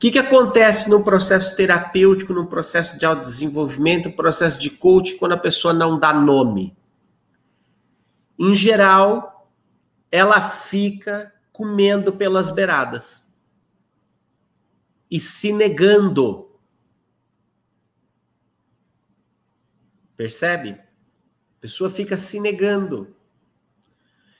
Que, 0.00 0.10
que 0.10 0.18
acontece 0.18 0.88
no 0.88 1.04
processo 1.04 1.54
terapêutico, 1.54 2.32
no 2.32 2.46
processo 2.46 2.98
de 2.98 3.04
autodesenvolvimento, 3.04 4.08
no 4.08 4.16
processo 4.16 4.58
de 4.58 4.70
coaching, 4.70 5.18
quando 5.18 5.32
a 5.32 5.36
pessoa 5.36 5.74
não 5.74 5.98
dá 5.98 6.10
nome? 6.10 6.74
Em 8.38 8.54
geral, 8.54 9.52
ela 10.10 10.40
fica 10.40 11.34
comendo 11.52 12.14
pelas 12.14 12.48
beiradas 12.50 13.30
e 15.10 15.20
se 15.20 15.52
negando. 15.52 16.50
Percebe? 20.16 20.70
A 20.70 21.60
pessoa 21.60 21.90
fica 21.90 22.16
se 22.16 22.40
negando. 22.40 23.14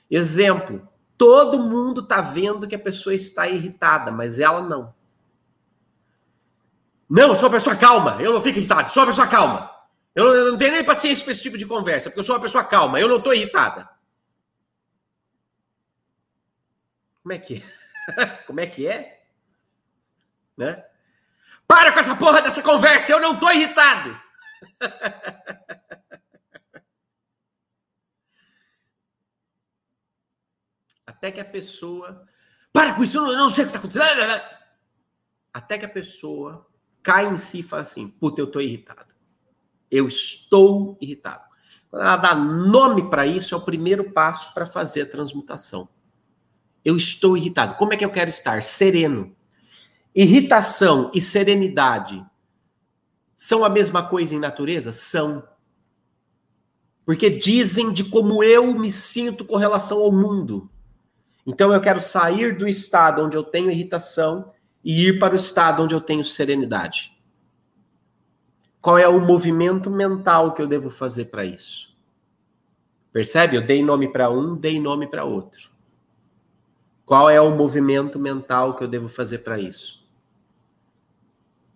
Exemplo: 0.09 0.89
todo 1.15 1.59
mundo 1.59 2.01
está 2.01 2.19
vendo 2.19 2.67
que 2.67 2.73
a 2.73 2.79
pessoa 2.79 3.13
está 3.13 3.47
irritada, 3.47 4.11
mas 4.11 4.39
ela 4.39 4.67
não. 4.67 4.99
Não, 7.11 7.27
eu 7.27 7.35
sou 7.35 7.49
uma 7.49 7.57
pessoa 7.57 7.75
calma, 7.75 8.21
eu 8.21 8.31
não 8.31 8.41
fico 8.41 8.57
irritado, 8.57 8.89
sou 8.89 9.03
uma 9.03 9.09
pessoa 9.09 9.27
calma. 9.27 9.69
Eu 10.15 10.23
não, 10.23 10.33
eu 10.33 10.51
não 10.53 10.57
tenho 10.57 10.71
nem 10.71 10.81
paciência 10.81 11.25
para 11.25 11.33
esse 11.33 11.41
tipo 11.41 11.57
de 11.57 11.65
conversa, 11.65 12.09
porque 12.09 12.21
eu 12.21 12.23
sou 12.23 12.35
uma 12.35 12.41
pessoa 12.41 12.63
calma, 12.63 13.01
eu 13.01 13.09
não 13.09 13.17
estou 13.17 13.33
irritada. 13.33 13.89
Como 17.21 17.33
é 17.33 17.37
que 17.37 17.61
é? 17.61 18.25
Como 18.47 18.61
é 18.61 18.65
que 18.65 18.87
é? 18.87 19.25
Né? 20.55 20.85
Para 21.67 21.91
com 21.91 21.99
essa 21.99 22.15
porra 22.15 22.41
dessa 22.41 22.63
conversa, 22.63 23.11
eu 23.11 23.19
não 23.19 23.37
tô 23.37 23.51
irritado. 23.51 24.17
Até 31.05 31.29
que 31.29 31.41
a 31.41 31.45
pessoa. 31.45 32.25
Para 32.71 32.93
com 32.93 33.03
isso, 33.03 33.17
eu 33.17 33.23
não, 33.23 33.31
eu 33.31 33.37
não 33.37 33.49
sei 33.49 33.65
o 33.65 33.67
que 33.67 33.75
está 33.75 33.79
acontecendo. 33.79 34.21
Até 35.53 35.77
que 35.77 35.85
a 35.85 35.89
pessoa 35.89 36.70
cai 37.03 37.27
em 37.27 37.37
si 37.37 37.59
e 37.59 37.63
fala 37.63 37.81
assim: 37.81 38.07
puta, 38.07 38.41
eu 38.41 38.47
tô 38.47 38.59
irritado. 38.59 39.13
Eu 39.89 40.07
estou 40.07 40.97
irritado. 41.01 41.43
Quando 41.89 42.03
ela 42.03 42.17
dá 42.17 42.33
nome 42.33 43.09
para 43.09 43.25
isso, 43.25 43.53
é 43.53 43.57
o 43.57 43.61
primeiro 43.61 44.11
passo 44.11 44.53
para 44.53 44.65
fazer 44.65 45.01
a 45.01 45.05
transmutação. 45.05 45.89
Eu 46.83 46.95
estou 46.95 47.35
irritado. 47.35 47.75
Como 47.75 47.93
é 47.93 47.97
que 47.97 48.05
eu 48.05 48.09
quero 48.09 48.29
estar? 48.29 48.63
Sereno. 48.63 49.35
Irritação 50.15 51.11
e 51.13 51.21
serenidade 51.21 52.25
são 53.35 53.65
a 53.65 53.69
mesma 53.69 54.03
coisa 54.03 54.35
em 54.35 54.39
natureza? 54.39 54.91
São. 54.91 55.43
Porque 57.05 57.29
dizem 57.29 57.91
de 57.91 58.03
como 58.03 58.43
eu 58.43 58.73
me 58.73 58.91
sinto 58.91 59.43
com 59.43 59.55
relação 59.55 59.99
ao 59.99 60.11
mundo. 60.11 60.69
Então 61.45 61.73
eu 61.73 61.81
quero 61.81 61.99
sair 61.99 62.57
do 62.57 62.67
estado 62.67 63.23
onde 63.23 63.35
eu 63.35 63.43
tenho 63.43 63.71
irritação 63.71 64.51
e 64.83 65.07
ir 65.07 65.19
para 65.19 65.33
o 65.33 65.37
estado 65.37 65.83
onde 65.83 65.93
eu 65.93 66.01
tenho 66.01 66.23
serenidade. 66.23 67.15
Qual 68.81 68.97
é 68.97 69.07
o 69.07 69.19
movimento 69.19 69.91
mental 69.91 70.53
que 70.53 70.61
eu 70.61 70.67
devo 70.67 70.89
fazer 70.89 71.25
para 71.25 71.45
isso? 71.45 71.95
Percebe? 73.13 73.57
Eu 73.57 73.65
dei 73.65 73.83
nome 73.83 74.11
para 74.11 74.29
um, 74.29 74.55
dei 74.55 74.79
nome 74.79 75.07
para 75.07 75.23
outro. 75.23 75.69
Qual 77.05 77.29
é 77.29 77.39
o 77.39 77.55
movimento 77.55 78.17
mental 78.17 78.75
que 78.75 78.83
eu 78.83 78.87
devo 78.87 79.07
fazer 79.07 79.39
para 79.39 79.59
isso? 79.59 80.01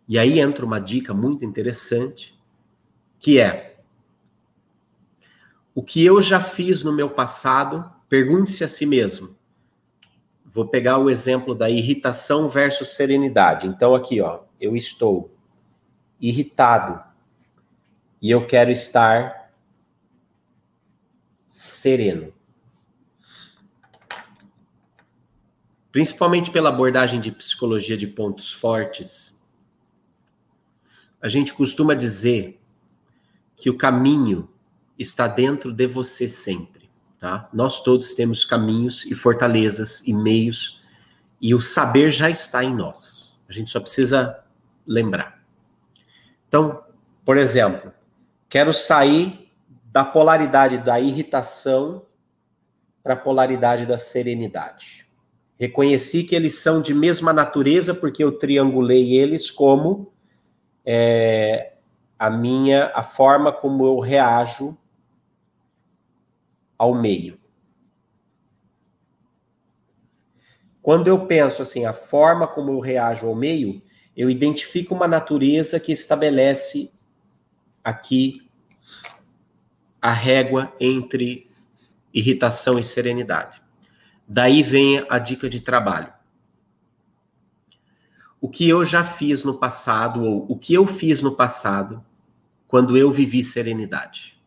E 0.08 0.18
aí 0.18 0.40
entra 0.40 0.66
uma 0.66 0.80
dica 0.80 1.14
muito 1.14 1.44
interessante, 1.44 2.40
que 3.20 3.40
é 3.40 3.76
o 5.74 5.84
que 5.84 6.04
eu 6.06 6.22
já 6.22 6.40
fiz 6.40 6.84
no 6.84 6.94
meu 6.94 7.10
passado, 7.10 7.84
pergunte-se 8.08 8.64
a 8.64 8.68
si 8.68 8.86
mesmo. 8.86 9.36
Vou 10.56 10.68
pegar 10.68 10.98
o 10.98 11.10
exemplo 11.10 11.54
da 11.54 11.70
irritação 11.70 12.48
versus 12.48 12.96
serenidade. 12.96 13.68
Então 13.68 13.94
aqui, 13.94 14.22
ó, 14.22 14.40
eu 14.60 14.76
estou 14.76 15.30
irritado 16.20 17.04
e 18.22 18.32
eu 18.32 18.48
quero 18.48 18.72
estar 18.72 19.52
sereno. 21.46 22.34
principalmente 25.96 26.52
pela 26.52 26.68
abordagem 26.68 27.22
de 27.22 27.32
psicologia 27.32 27.96
de 27.96 28.06
pontos 28.06 28.52
fortes, 28.52 29.42
a 31.22 31.30
gente 31.30 31.54
costuma 31.54 31.94
dizer 31.94 32.60
que 33.56 33.70
o 33.70 33.78
caminho 33.78 34.50
está 35.00 35.26
dentro 35.26 35.72
de 35.72 35.88
você 35.88 36.28
sempre, 36.28 36.75
tá? 37.26 37.50
Nós 37.52 37.82
todos 37.82 38.14
temos 38.14 38.46
caminhos 38.46 39.04
e 39.08 39.16
fortalezas 39.16 40.08
e 40.08 40.14
meios 40.14 40.86
e 41.42 41.56
o 41.56 41.60
saber 41.60 42.12
já 42.12 42.30
está 42.30 42.64
em 42.64 42.72
nós. 42.72 43.36
A 43.50 43.52
gente 43.52 43.72
só 43.72 43.80
precisa 43.80 44.44
lembrar. 44.86 45.44
Então, 46.48 46.84
por 47.26 47.36
exemplo, 47.36 47.92
quero 48.48 48.72
sair 48.72 49.52
da 49.86 50.06
polaridade 50.06 50.78
da 50.78 51.00
irritação 51.00 52.06
para 53.02 53.16
a 53.16 53.18
polaridade 53.18 53.88
da 53.88 53.98
serenidade. 53.98 55.08
Reconheci 55.60 56.26
que 56.26 56.36
eles 56.36 56.60
são 56.60 56.80
de 56.80 56.94
mesma 56.94 57.34
natureza 57.34 57.96
porque 57.96 58.24
eu 58.24 58.38
triangulei 58.38 59.18
eles 59.18 59.50
como 59.50 60.14
é, 60.86 61.74
a 62.20 62.30
minha 62.30 62.92
a 62.94 63.02
forma 63.02 63.52
como 63.52 63.84
eu 63.84 63.98
reajo 63.98 64.78
ao 66.78 66.94
meio. 66.94 67.40
Quando 70.82 71.08
eu 71.08 71.26
penso 71.26 71.62
assim, 71.62 71.86
a 71.86 71.94
forma 71.94 72.48
como 72.48 72.72
eu 72.72 72.80
reajo 72.80 73.28
ao 73.28 73.36
meio, 73.36 73.82
eu 74.16 74.30
identifico 74.30 74.94
uma 74.94 75.08
natureza 75.08 75.80
que 75.80 75.92
estabelece 75.92 76.92
aqui 77.84 78.50
a 80.02 80.12
régua 80.12 80.72
entre 80.80 81.50
irritação 82.14 82.78
e 82.78 82.84
serenidade. 82.84 83.62
Daí 84.28 84.62
vem 84.62 85.06
a 85.10 85.18
dica 85.18 85.50
de 85.50 85.60
trabalho. 85.60 86.14
O 88.40 88.48
que 88.48 88.70
eu 88.70 88.86
já 88.86 89.04
fiz 89.04 89.44
no 89.44 89.58
passado, 89.58 90.24
ou 90.24 90.46
o 90.48 90.56
que 90.56 90.74
eu 90.74 90.86
fiz 90.86 91.22
no 91.24 91.36
passado, 91.36 92.06
quando 92.68 92.96
eu 92.96 93.12
vivi 93.12 93.44
serenidade. 93.44 94.40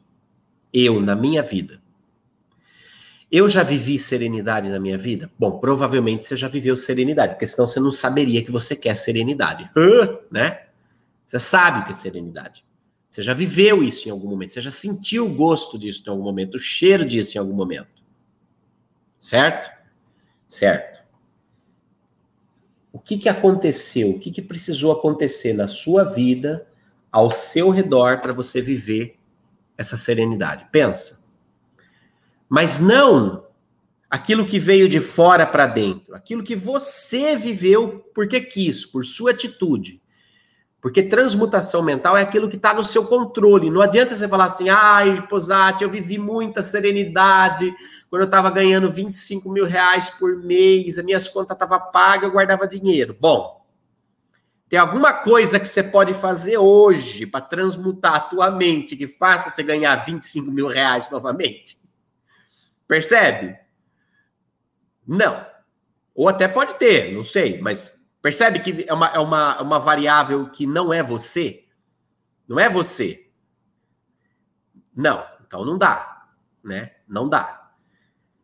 Eu, 0.72 1.00
na 1.00 1.16
minha 1.16 1.42
vida. 1.42 1.82
Eu 3.30 3.48
já 3.48 3.62
vivi 3.62 3.98
serenidade 3.98 4.70
na 4.70 4.80
minha 4.80 4.96
vida? 4.96 5.30
Bom, 5.38 5.58
provavelmente 5.58 6.24
você 6.24 6.34
já 6.36 6.48
viveu 6.48 6.74
serenidade, 6.74 7.34
porque 7.34 7.46
senão 7.46 7.66
você 7.66 7.78
não 7.78 7.90
saberia 7.90 8.42
que 8.42 8.50
você 8.50 8.74
quer 8.74 8.94
serenidade. 8.94 9.70
né? 10.30 10.62
Você 11.26 11.38
sabe 11.38 11.80
o 11.80 11.84
que 11.84 11.90
é 11.90 11.94
serenidade. 11.94 12.64
Você 13.06 13.22
já 13.22 13.34
viveu 13.34 13.82
isso 13.82 14.08
em 14.08 14.10
algum 14.10 14.28
momento, 14.28 14.52
você 14.52 14.60
já 14.60 14.70
sentiu 14.70 15.26
o 15.26 15.34
gosto 15.34 15.78
disso 15.78 16.02
em 16.06 16.10
algum 16.10 16.22
momento, 16.22 16.56
o 16.56 16.58
cheiro 16.58 17.04
disso 17.04 17.36
em 17.36 17.40
algum 17.40 17.54
momento. 17.54 18.02
Certo? 19.20 19.70
Certo. 20.46 21.02
O 22.92 22.98
que, 22.98 23.18
que 23.18 23.28
aconteceu? 23.28 24.10
O 24.10 24.18
que, 24.18 24.30
que 24.30 24.42
precisou 24.42 24.92
acontecer 24.92 25.52
na 25.52 25.68
sua 25.68 26.04
vida, 26.04 26.66
ao 27.12 27.30
seu 27.30 27.70
redor, 27.70 28.20
para 28.20 28.32
você 28.32 28.60
viver 28.60 29.16
essa 29.76 29.96
serenidade? 29.96 30.66
Pensa. 30.72 31.17
Mas 32.48 32.80
não 32.80 33.44
aquilo 34.08 34.46
que 34.46 34.58
veio 34.58 34.88
de 34.88 35.00
fora 35.00 35.46
para 35.46 35.66
dentro, 35.66 36.14
aquilo 36.14 36.42
que 36.42 36.56
você 36.56 37.36
viveu 37.36 38.10
porque 38.14 38.40
quis, 38.40 38.86
por 38.86 39.04
sua 39.04 39.32
atitude. 39.32 40.00
Porque 40.80 41.02
transmutação 41.02 41.82
mental 41.82 42.16
é 42.16 42.22
aquilo 42.22 42.48
que 42.48 42.56
está 42.56 42.72
no 42.72 42.84
seu 42.84 43.04
controle. 43.04 43.68
Não 43.68 43.82
adianta 43.82 44.14
você 44.14 44.28
falar 44.28 44.44
assim, 44.44 44.68
ai, 44.68 45.26
Posati, 45.26 45.82
eu 45.82 45.90
vivi 45.90 46.18
muita 46.18 46.62
serenidade 46.62 47.74
quando 48.08 48.22
eu 48.22 48.26
estava 48.26 48.48
ganhando 48.48 48.88
25 48.88 49.50
mil 49.50 49.64
reais 49.64 50.08
por 50.08 50.36
mês, 50.36 50.98
as 50.98 51.04
minhas 51.04 51.28
contas 51.28 51.56
estavam 51.56 51.80
pagas, 51.90 52.24
eu 52.24 52.30
guardava 52.30 52.66
dinheiro. 52.66 53.14
Bom, 53.20 53.66
tem 54.68 54.78
alguma 54.78 55.12
coisa 55.12 55.58
que 55.58 55.66
você 55.66 55.82
pode 55.82 56.14
fazer 56.14 56.58
hoje 56.58 57.26
para 57.26 57.40
transmutar 57.40 58.14
a 58.14 58.20
tua 58.20 58.50
mente 58.50 58.96
que 58.96 59.06
faça 59.06 59.50
você 59.50 59.62
ganhar 59.62 59.96
25 59.96 60.50
mil 60.50 60.68
reais 60.68 61.10
novamente? 61.10 61.76
Percebe? 62.88 63.56
Não. 65.06 65.46
Ou 66.14 66.28
até 66.28 66.48
pode 66.48 66.74
ter, 66.74 67.12
não 67.12 67.22
sei, 67.22 67.60
mas 67.60 67.96
Percebe 68.20 68.58
que 68.60 68.84
é 68.86 68.92
uma, 68.92 69.06
é 69.08 69.18
uma, 69.18 69.62
uma 69.62 69.78
variável 69.78 70.48
que 70.50 70.66
não 70.66 70.92
é 70.92 71.02
você? 71.02 71.64
Não 72.48 72.58
é 72.58 72.68
você. 72.68 73.28
Não, 74.94 75.24
então 75.46 75.64
não 75.64 75.78
dá, 75.78 76.26
né? 76.62 76.92
Não 77.06 77.28
dá. 77.28 77.70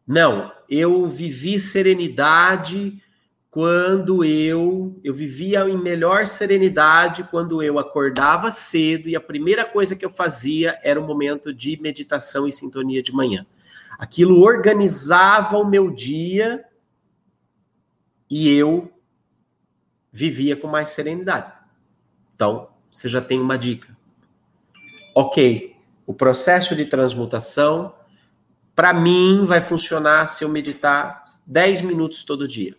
Não, 0.06 0.52
eu 0.68 1.08
vivi 1.08 1.58
serenidade 1.58 3.02
quando 3.50 4.24
eu 4.24 5.00
eu 5.02 5.14
vivia 5.14 5.68
em 5.68 5.76
melhor 5.76 6.26
serenidade 6.26 7.24
quando 7.24 7.62
eu 7.62 7.78
acordava 7.78 8.50
cedo 8.50 9.08
e 9.08 9.16
a 9.16 9.20
primeira 9.20 9.64
coisa 9.64 9.94
que 9.96 10.04
eu 10.04 10.10
fazia 10.10 10.78
era 10.82 11.00
um 11.00 11.06
momento 11.06 11.52
de 11.52 11.80
meditação 11.80 12.46
e 12.46 12.52
sintonia 12.52 13.02
de 13.02 13.12
manhã. 13.12 13.46
Aquilo 13.98 14.40
organizava 14.40 15.56
o 15.56 15.64
meu 15.64 15.90
dia 15.90 16.64
e 18.28 18.48
eu 18.52 18.92
vivia 20.12 20.56
com 20.56 20.66
mais 20.66 20.90
serenidade. 20.90 21.52
Então, 22.34 22.68
você 22.90 23.08
já 23.08 23.20
tem 23.20 23.40
uma 23.40 23.58
dica. 23.58 23.96
Ok, 25.14 25.76
o 26.06 26.12
processo 26.12 26.74
de 26.74 26.84
transmutação, 26.84 27.94
para 28.74 28.92
mim, 28.92 29.44
vai 29.44 29.60
funcionar 29.60 30.26
se 30.26 30.44
eu 30.44 30.48
meditar 30.48 31.24
10 31.46 31.82
minutos 31.82 32.24
todo 32.24 32.48
dia. 32.48 32.76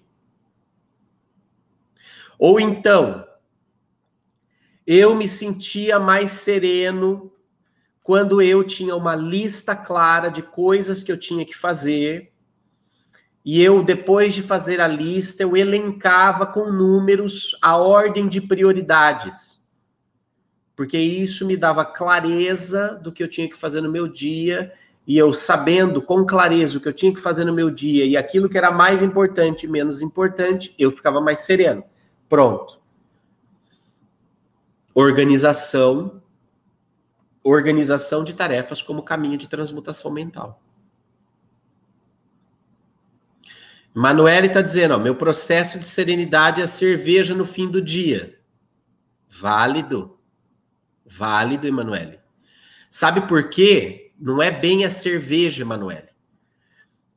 Ou 2.37 2.59
então, 2.59 3.25
eu 4.85 5.15
me 5.15 5.27
sentia 5.27 5.99
mais 5.99 6.31
sereno 6.31 7.31
quando 8.05 8.39
eu 8.39 8.63
tinha 8.63 8.95
uma 8.95 9.15
lista 9.15 9.75
clara 9.75 10.29
de 10.29 10.43
coisas 10.43 11.03
que 11.03 11.11
eu 11.11 11.17
tinha 11.17 11.43
que 11.43 11.57
fazer 11.57 12.31
e 13.43 13.59
eu, 13.59 13.83
depois 13.83 14.35
de 14.35 14.43
fazer 14.43 14.79
a 14.79 14.87
lista, 14.87 15.41
eu 15.41 15.57
elencava 15.57 16.45
com 16.45 16.71
números 16.71 17.57
a 17.59 17.75
ordem 17.77 18.27
de 18.27 18.39
prioridades. 18.39 19.59
Porque 20.75 20.99
isso 20.99 21.47
me 21.47 21.57
dava 21.57 21.83
clareza 21.83 22.99
do 23.01 23.11
que 23.11 23.23
eu 23.23 23.27
tinha 23.27 23.49
que 23.49 23.55
fazer 23.55 23.81
no 23.81 23.91
meu 23.91 24.07
dia, 24.07 24.71
e 25.07 25.17
eu 25.17 25.33
sabendo 25.33 25.99
com 25.99 26.23
clareza 26.23 26.77
o 26.77 26.81
que 26.81 26.87
eu 26.87 26.93
tinha 26.93 27.11
que 27.11 27.19
fazer 27.19 27.43
no 27.43 27.53
meu 27.53 27.71
dia 27.71 28.05
e 28.05 28.15
aquilo 28.15 28.47
que 28.47 28.57
era 28.57 28.71
mais 28.71 29.01
importante 29.01 29.67
menos 29.67 30.03
importante, 30.03 30.75
eu 30.77 30.91
ficava 30.91 31.19
mais 31.19 31.39
sereno. 31.39 31.83
Pronto. 32.29 32.79
Organização. 34.93 36.21
Organização 37.47 38.23
de 38.23 38.33
tarefas 38.33 38.81
como 38.81 39.03
caminho 39.03 39.37
de 39.37 39.47
transmutação 39.47 40.09
mental. 40.09 40.63
Manuele 43.93 44.47
está 44.47 44.63
dizendo, 44.63 44.95
ó, 44.95 44.97
meu 44.97 45.15
processo 45.15 45.77
de 45.77 45.85
serenidade 45.85 46.59
é 46.59 46.65
cerveja 46.65 47.35
no 47.35 47.45
fim 47.45 47.69
do 47.69 47.79
dia. 47.79 48.39
Válido. 49.29 50.17
Válido, 51.05 51.67
Emanuele. 51.67 52.19
Sabe 52.89 53.21
por 53.21 53.47
quê? 53.47 54.11
Não 54.19 54.41
é 54.41 54.49
bem 54.49 54.83
a 54.83 54.89
cerveja, 54.89 55.61
Emanuele. 55.61 56.09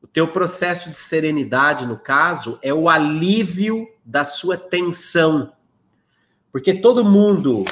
O 0.03 0.07
teu 0.07 0.29
processo 0.29 0.91
de 0.91 0.99
serenidade, 0.99 1.87
no 1.87 1.99
caso, 1.99 2.59
é 2.63 2.73
o 2.73 2.91
alívio 2.91 3.89
da 4.05 4.27
sua 4.27 4.59
tensão. 4.59 5.55
Porque 6.53 6.75
todo 6.75 7.03
mundo, 7.03 7.65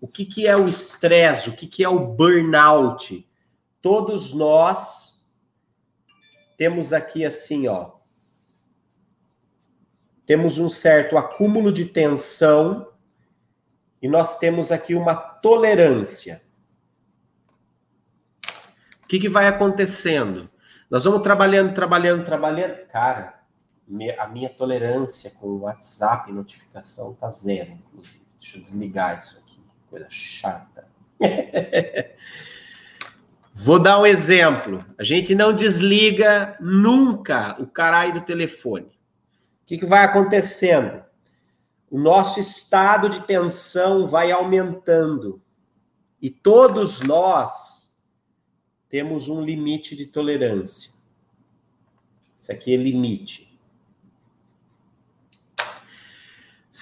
o 0.00 0.08
que, 0.08 0.24
que 0.24 0.46
é 0.46 0.56
o 0.56 0.66
estresse, 0.66 1.50
o 1.50 1.52
que, 1.52 1.66
que 1.66 1.84
é 1.84 1.88
o 1.88 2.06
burnout? 2.06 3.28
Todos 3.82 4.32
nós 4.32 5.26
temos 6.56 6.92
aqui 6.92 7.24
assim, 7.24 7.68
ó, 7.68 7.92
temos 10.26 10.58
um 10.58 10.68
certo 10.68 11.18
acúmulo 11.18 11.72
de 11.72 11.86
tensão 11.86 12.92
e 14.00 14.08
nós 14.08 14.38
temos 14.38 14.70
aqui 14.70 14.94
uma 14.94 15.14
tolerância. 15.14 16.40
O 19.02 19.08
que, 19.08 19.18
que 19.18 19.28
vai 19.28 19.48
acontecendo? 19.48 20.48
Nós 20.88 21.04
vamos 21.04 21.22
trabalhando, 21.22 21.74
trabalhando, 21.74 22.24
trabalhando. 22.24 22.86
Cara, 22.86 23.40
a 24.18 24.26
minha 24.28 24.48
tolerância 24.48 25.32
com 25.32 25.48
o 25.48 25.60
WhatsApp 25.62 26.30
e 26.30 26.34
notificação 26.34 27.12
tá 27.14 27.28
zero, 27.28 27.72
inclusive. 27.72 28.24
Deixa 28.40 28.56
eu 28.56 28.62
desligar 28.62 29.18
isso 29.18 29.36
aqui. 29.38 29.49
Coisa 29.90 30.06
chata. 30.08 30.86
Vou 33.52 33.78
dar 33.78 33.98
um 33.98 34.06
exemplo. 34.06 34.82
A 34.96 35.04
gente 35.04 35.34
não 35.34 35.52
desliga 35.52 36.56
nunca 36.60 37.60
o 37.60 37.66
caralho 37.66 38.14
do 38.14 38.20
telefone 38.22 39.00
que, 39.70 39.78
que 39.78 39.86
vai 39.86 40.04
acontecendo? 40.04 41.00
O 41.88 41.96
nosso 41.96 42.40
estado 42.40 43.08
de 43.08 43.20
tensão 43.20 44.04
vai 44.04 44.32
aumentando. 44.32 45.40
E 46.20 46.28
todos 46.28 47.02
nós 47.02 47.96
temos 48.88 49.28
um 49.28 49.40
limite 49.40 49.94
de 49.94 50.06
tolerância. 50.06 50.90
Isso 52.36 52.50
aqui 52.50 52.74
é 52.74 52.76
limite. 52.76 53.49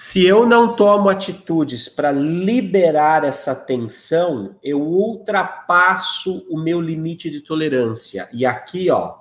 Se 0.01 0.25
eu 0.25 0.47
não 0.47 0.77
tomo 0.77 1.09
atitudes 1.09 1.89
para 1.89 2.09
liberar 2.09 3.25
essa 3.25 3.53
tensão, 3.53 4.55
eu 4.63 4.81
ultrapasso 4.81 6.47
o 6.49 6.57
meu 6.57 6.79
limite 6.79 7.29
de 7.29 7.41
tolerância. 7.41 8.29
E 8.31 8.45
aqui, 8.45 8.89
ó, 8.89 9.17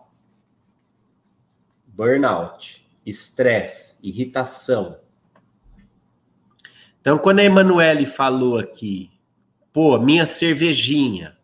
burnout, 1.84 2.88
estresse, 3.04 3.98
irritação. 4.04 5.00
Então, 7.00 7.18
quando 7.18 7.40
a 7.40 7.44
Emanuele 7.44 8.06
falou 8.06 8.56
aqui, 8.56 9.10
pô, 9.72 9.98
minha 9.98 10.26
cervejinha 10.26 11.36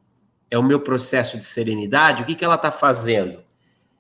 é 0.49 0.57
o 0.57 0.63
meu 0.63 0.79
processo 0.79 1.37
de 1.37 1.45
serenidade, 1.45 2.23
o 2.23 2.25
que, 2.25 2.37
que 2.37 2.45
ela 2.45 2.55
está 2.55 2.71
fazendo? 2.71 3.43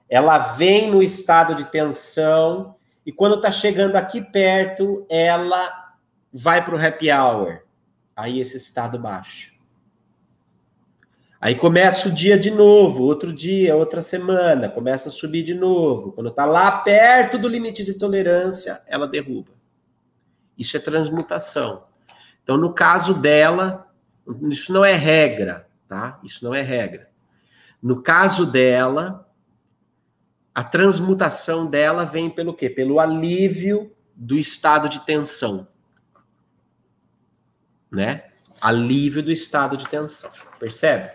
Ela 0.09 0.38
vem 0.38 0.88
no 0.92 1.03
estado 1.03 1.57
de 1.57 1.64
tensão 1.64 2.77
e 3.07 3.12
quando 3.12 3.37
está 3.37 3.51
chegando 3.51 3.97
aqui 3.97 4.21
perto, 4.21 5.07
ela 5.09 5.95
vai 6.33 6.64
para 6.64 6.75
o 6.75 6.79
happy 6.79 7.11
hour. 7.11 7.61
Aí 8.17 8.40
esse 8.40 8.57
estado 8.57 8.99
baixo. 8.99 9.55
Aí 11.40 11.55
começa 11.55 12.09
o 12.09 12.12
dia 12.12 12.38
de 12.38 12.51
novo, 12.51 13.03
outro 13.03 13.31
dia, 13.31 13.77
outra 13.77 14.01
semana, 14.01 14.71
começa 14.71 15.11
a 15.11 15.12
subir 15.12 15.43
de 15.43 15.53
novo. 15.53 16.12
Quando 16.12 16.31
está 16.31 16.47
lá 16.47 16.79
perto 16.79 17.37
do 17.37 17.47
limite 17.47 17.85
de 17.85 17.93
tolerância, 17.93 18.81
ela 18.87 19.07
derruba. 19.07 19.53
Isso 20.57 20.75
é 20.77 20.81
transmutação. 20.81 21.85
Então, 22.43 22.57
no 22.57 22.73
caso 22.73 23.12
dela, 23.12 23.93
isso 24.49 24.73
não 24.73 24.85
é 24.85 24.95
regra, 24.95 25.69
tá? 25.87 26.19
Isso 26.25 26.43
não 26.43 26.55
é 26.55 26.62
regra. 26.62 27.11
No 27.83 28.03
caso 28.03 28.47
dela, 28.47 29.24
a 30.55 30.62
transmutação 30.62 31.67
dela 31.67 32.05
vem 32.05 32.31
pelo 32.31 32.55
quê? 32.55 32.71
Pelo 32.71 33.01
alívio 33.01 33.93
do 34.14 34.38
estado 34.38 34.88
de 34.88 35.01
tensão. 35.01 35.67
Né? 37.90 38.25
Alívio 38.61 39.23
do 39.23 39.33
estado 39.33 39.77
de 39.77 39.88
tensão. 39.88 40.31
Percebe? 40.61 41.11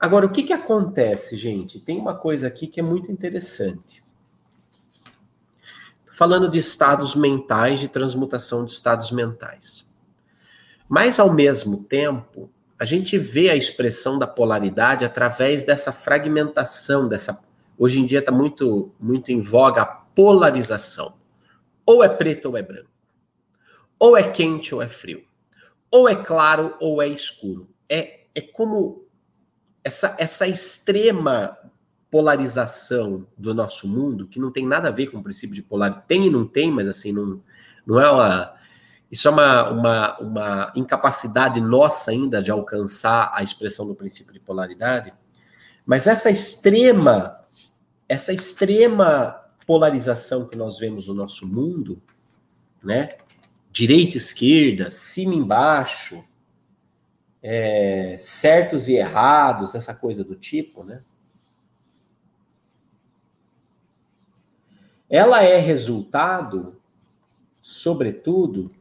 Agora, 0.00 0.24
o 0.24 0.30
que, 0.30 0.42
que 0.42 0.52
acontece, 0.52 1.36
gente? 1.36 1.78
Tem 1.78 1.98
uma 1.98 2.16
coisa 2.16 2.48
aqui 2.48 2.66
que 2.66 2.80
é 2.80 2.82
muito 2.82 3.12
interessante. 3.12 4.02
Tô 6.06 6.12
falando 6.12 6.50
de 6.50 6.58
estados 6.58 7.14
mentais, 7.14 7.80
de 7.80 7.88
transmutação 7.88 8.64
de 8.64 8.72
estados 8.72 9.10
mentais. 9.10 9.86
Mas, 10.88 11.18
ao 11.18 11.32
mesmo 11.32 11.84
tempo, 11.84 12.50
a 12.78 12.84
gente 12.84 13.18
vê 13.18 13.50
a 13.50 13.56
expressão 13.56 14.18
da 14.18 14.26
polaridade 14.26 15.04
através 15.04 15.64
dessa 15.64 15.92
fragmentação, 15.92 17.08
dessa 17.08 17.45
Hoje 17.78 18.00
em 18.00 18.06
dia 18.06 18.20
está 18.20 18.32
muito, 18.32 18.92
muito 18.98 19.30
em 19.30 19.40
voga 19.40 19.82
a 19.82 19.86
polarização. 19.86 21.14
Ou 21.84 22.02
é 22.02 22.08
preto 22.08 22.46
ou 22.46 22.56
é 22.56 22.62
branco. 22.62 22.90
Ou 23.98 24.16
é 24.16 24.22
quente 24.22 24.74
ou 24.74 24.82
é 24.82 24.88
frio. 24.88 25.24
Ou 25.90 26.08
é 26.08 26.14
claro 26.14 26.74
ou 26.80 27.00
é 27.02 27.08
escuro. 27.08 27.68
É, 27.88 28.20
é 28.34 28.40
como 28.40 29.06
essa, 29.84 30.16
essa 30.18 30.46
extrema 30.46 31.56
polarização 32.10 33.26
do 33.36 33.52
nosso 33.52 33.86
mundo, 33.86 34.26
que 34.26 34.40
não 34.40 34.50
tem 34.50 34.66
nada 34.66 34.88
a 34.88 34.92
ver 34.92 35.08
com 35.08 35.18
o 35.18 35.22
princípio 35.22 35.54
de 35.54 35.62
polaridade. 35.62 36.06
Tem 36.08 36.26
e 36.26 36.30
não 36.30 36.46
tem, 36.46 36.70
mas 36.70 36.88
assim, 36.88 37.12
não, 37.12 37.42
não 37.86 38.00
é 38.00 38.10
uma. 38.10 38.56
Isso 39.10 39.28
é 39.28 39.30
uma, 39.30 39.70
uma, 39.70 40.18
uma 40.18 40.72
incapacidade 40.74 41.60
nossa 41.60 42.10
ainda 42.10 42.42
de 42.42 42.50
alcançar 42.50 43.30
a 43.32 43.42
expressão 43.42 43.86
do 43.86 43.94
princípio 43.94 44.32
de 44.32 44.40
polaridade. 44.40 45.12
Mas 45.84 46.08
essa 46.08 46.28
extrema 46.28 47.35
essa 48.08 48.32
extrema 48.32 49.42
polarização 49.66 50.46
que 50.46 50.56
nós 50.56 50.78
vemos 50.78 51.08
no 51.08 51.14
nosso 51.14 51.46
mundo, 51.46 52.00
né? 52.82 53.16
Direita, 53.72 54.16
esquerda, 54.16 54.90
cima, 54.90 55.34
embaixo, 55.34 56.24
é, 57.42 58.16
certos 58.18 58.88
e 58.88 58.94
errados, 58.94 59.74
essa 59.74 59.94
coisa 59.94 60.24
do 60.24 60.34
tipo, 60.34 60.84
né? 60.84 61.02
Ela 65.08 65.42
é 65.42 65.58
resultado, 65.58 66.80
sobretudo, 67.60 68.72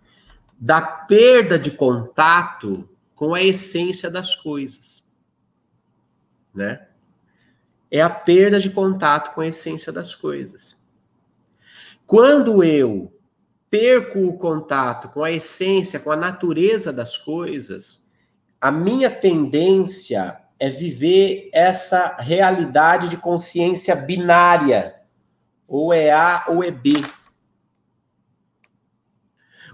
da 0.57 0.81
perda 0.81 1.59
de 1.59 1.71
contato 1.71 2.87
com 3.15 3.33
a 3.33 3.43
essência 3.43 4.09
das 4.09 4.35
coisas, 4.35 5.03
né? 6.53 6.87
É 7.97 8.01
a 8.01 8.09
perda 8.09 8.59
de 8.59 8.69
contato 8.69 9.33
com 9.33 9.39
a 9.39 9.47
essência 9.47 9.89
das 9.89 10.13
coisas. 10.13 10.83
Quando 12.05 12.61
eu 12.61 13.13
perco 13.69 14.19
o 14.19 14.37
contato 14.37 15.07
com 15.07 15.23
a 15.23 15.31
essência, 15.31 15.97
com 15.97 16.11
a 16.11 16.15
natureza 16.17 16.91
das 16.91 17.17
coisas, 17.17 18.11
a 18.59 18.69
minha 18.69 19.09
tendência 19.09 20.37
é 20.59 20.69
viver 20.69 21.49
essa 21.53 22.17
realidade 22.19 23.07
de 23.07 23.15
consciência 23.15 23.95
binária. 23.95 24.95
Ou 25.65 25.93
é 25.93 26.11
A 26.11 26.47
ou 26.49 26.61
é 26.61 26.71
B. 26.71 26.91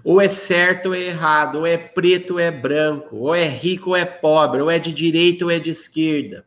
Ou 0.04 0.20
é 0.20 0.28
certo 0.28 0.90
ou 0.90 0.94
é 0.94 1.00
errado, 1.00 1.58
ou 1.58 1.66
é 1.66 1.76
preto 1.76 2.34
ou 2.34 2.38
é 2.38 2.52
branco, 2.52 3.16
ou 3.16 3.34
é 3.34 3.48
rico 3.48 3.90
ou 3.90 3.96
é 3.96 4.04
pobre, 4.04 4.60
ou 4.60 4.70
é 4.70 4.78
de 4.78 4.92
direita 4.92 5.44
ou 5.44 5.50
é 5.50 5.58
de 5.58 5.70
esquerda 5.70 6.46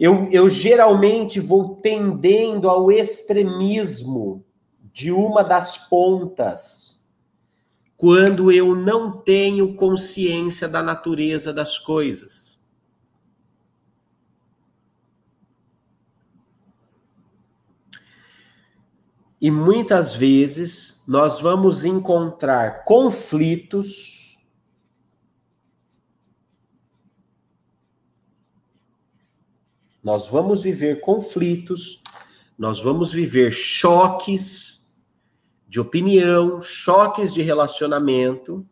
eu, 0.00 0.30
eu 0.32 0.48
geralmente 0.48 1.38
vou 1.38 1.76
tendendo 1.76 2.70
ao 2.70 2.90
extremismo 2.90 4.42
de 4.94 5.12
uma 5.12 5.44
das 5.44 5.76
pontas 5.76 7.04
quando 7.98 8.50
eu 8.50 8.74
não 8.74 9.12
tenho 9.20 9.74
consciência 9.74 10.66
da 10.66 10.82
natureza 10.82 11.52
das 11.52 11.78
coisas. 11.78 12.58
E 19.38 19.50
muitas 19.50 20.14
vezes 20.14 21.04
nós 21.06 21.42
vamos 21.42 21.84
encontrar 21.84 22.84
conflitos 22.84 24.29
Nós 30.02 30.28
vamos 30.28 30.62
viver 30.62 31.00
conflitos, 31.00 32.02
nós 32.58 32.82
vamos 32.82 33.12
viver 33.12 33.52
choques 33.52 34.90
de 35.68 35.78
opinião, 35.78 36.60
choques 36.62 37.32
de 37.32 37.42
relacionamento, 37.42 38.66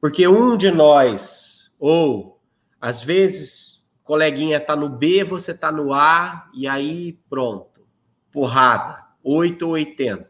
porque 0.00 0.26
um 0.26 0.56
de 0.56 0.70
nós, 0.70 1.70
ou 1.78 2.40
às 2.80 3.02
vezes, 3.02 3.88
coleguinha 4.02 4.58
tá 4.58 4.74
no 4.74 4.88
B, 4.88 5.22
você 5.24 5.52
tá 5.52 5.70
no 5.70 5.92
A, 5.92 6.50
e 6.54 6.66
aí 6.66 7.20
pronto, 7.28 7.86
porrada, 8.32 9.04
8 9.22 9.62
ou 9.66 9.72
80. 9.72 10.28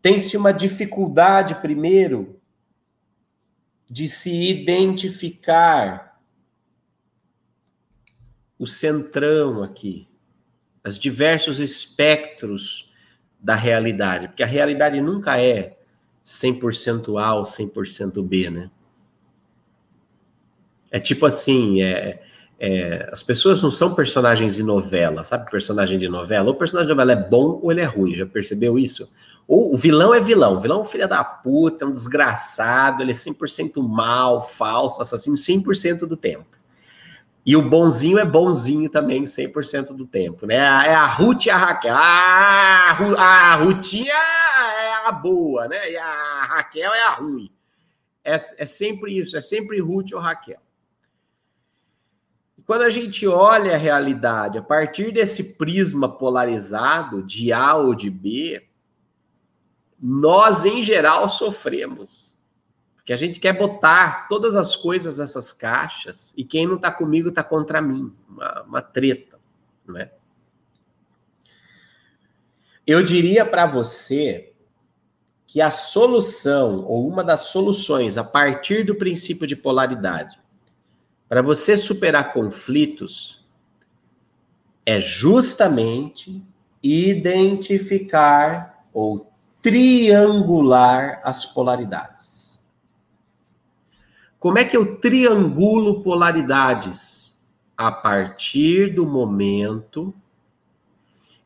Tem-se 0.00 0.36
uma 0.36 0.52
dificuldade, 0.52 1.54
primeiro, 1.56 2.40
de 3.88 4.08
se 4.08 4.50
identificar 4.50 6.13
o 8.58 8.66
centrão 8.66 9.62
aqui, 9.62 10.08
os 10.84 10.98
diversos 10.98 11.60
espectros 11.60 12.92
da 13.40 13.54
realidade, 13.54 14.28
porque 14.28 14.42
a 14.42 14.46
realidade 14.46 15.00
nunca 15.00 15.40
é 15.40 15.76
100% 16.24 17.20
A 17.22 17.34
ou 17.34 17.42
100% 17.42 18.22
B, 18.26 18.50
né? 18.50 18.70
É 20.90 21.00
tipo 21.00 21.26
assim, 21.26 21.82
é, 21.82 22.22
é, 22.58 23.08
as 23.12 23.22
pessoas 23.22 23.62
não 23.62 23.70
são 23.70 23.94
personagens 23.94 24.56
de 24.56 24.62
novela, 24.62 25.24
sabe? 25.24 25.50
Personagem 25.50 25.98
de 25.98 26.08
novela. 26.08 26.46
Ou 26.46 26.54
o 26.54 26.56
personagem 26.56 26.88
de 26.88 26.94
novela 26.94 27.12
é 27.12 27.28
bom 27.28 27.58
ou 27.62 27.72
ele 27.72 27.80
é 27.80 27.84
ruim, 27.84 28.14
já 28.14 28.24
percebeu 28.24 28.78
isso? 28.78 29.12
Ou 29.46 29.74
o 29.74 29.76
vilão 29.76 30.14
é 30.14 30.20
vilão, 30.20 30.56
o 30.56 30.60
vilão 30.60 30.78
é 30.78 30.80
um 30.80 30.84
filho 30.84 31.06
da 31.06 31.22
puta, 31.22 31.84
é 31.84 31.88
um 31.88 31.90
desgraçado, 31.90 33.02
ele 33.02 33.10
é 33.10 33.14
100% 33.14 33.82
mal, 33.86 34.40
falso, 34.40 35.02
assassino 35.02 35.36
100% 35.36 36.06
do 36.06 36.16
tempo. 36.16 36.46
E 37.46 37.54
o 37.54 37.68
bonzinho 37.68 38.18
é 38.18 38.24
bonzinho 38.24 38.88
também 38.88 39.24
100% 39.24 39.94
do 39.94 40.06
tempo, 40.06 40.46
né? 40.46 40.56
É 40.56 40.94
a 40.94 41.04
Ruth 41.04 41.44
e 41.44 41.50
a 41.50 41.56
Raquel. 41.58 41.94
Ah, 41.94 42.96
a 43.18 43.54
Rutinha 43.56 44.14
é 44.14 45.06
a 45.06 45.12
boa, 45.12 45.68
né? 45.68 45.92
E 45.92 45.96
a 45.96 46.44
Raquel 46.44 46.92
é 46.92 47.02
a 47.04 47.10
ruim. 47.10 47.52
É, 48.24 48.34
é 48.34 48.66
sempre 48.66 49.18
isso, 49.18 49.36
é 49.36 49.42
sempre 49.42 49.78
Ruth 49.78 50.12
ou 50.14 50.20
Raquel. 50.20 50.60
E 52.56 52.62
quando 52.62 52.82
a 52.82 52.90
gente 52.90 53.26
olha 53.26 53.74
a 53.74 53.78
realidade 53.78 54.56
a 54.56 54.62
partir 54.62 55.12
desse 55.12 55.54
prisma 55.58 56.08
polarizado 56.08 57.22
de 57.22 57.52
A 57.52 57.74
ou 57.74 57.94
de 57.94 58.08
B, 58.08 58.66
nós, 60.00 60.64
em 60.64 60.82
geral, 60.82 61.28
sofremos 61.28 62.33
que 63.04 63.12
a 63.12 63.16
gente 63.16 63.38
quer 63.38 63.52
botar 63.52 64.26
todas 64.28 64.56
as 64.56 64.74
coisas 64.74 65.18
nessas 65.18 65.52
caixas 65.52 66.32
e 66.36 66.44
quem 66.44 66.66
não 66.66 66.76
está 66.76 66.90
comigo 66.90 67.28
está 67.28 67.44
contra 67.44 67.82
mim. 67.82 68.12
Uma, 68.28 68.62
uma 68.62 68.82
treta, 68.82 69.38
né? 69.86 70.10
Eu 72.86 73.02
diria 73.02 73.46
para 73.46 73.66
você 73.66 74.52
que 75.46 75.60
a 75.60 75.70
solução, 75.70 76.84
ou 76.84 77.06
uma 77.06 77.22
das 77.22 77.42
soluções, 77.42 78.18
a 78.18 78.24
partir 78.24 78.84
do 78.84 78.94
princípio 78.94 79.46
de 79.46 79.54
polaridade, 79.54 80.38
para 81.28 81.40
você 81.40 81.76
superar 81.76 82.32
conflitos, 82.32 83.46
é 84.84 85.00
justamente 85.00 86.42
identificar 86.82 88.84
ou 88.92 89.30
triangular 89.62 91.22
as 91.24 91.46
polaridades. 91.46 92.43
Como 94.44 94.58
é 94.58 94.64
que 94.66 94.76
eu 94.76 95.00
triangulo 95.00 96.02
polaridades? 96.02 97.40
A 97.74 97.90
partir 97.90 98.92
do 98.92 99.06
momento 99.06 100.14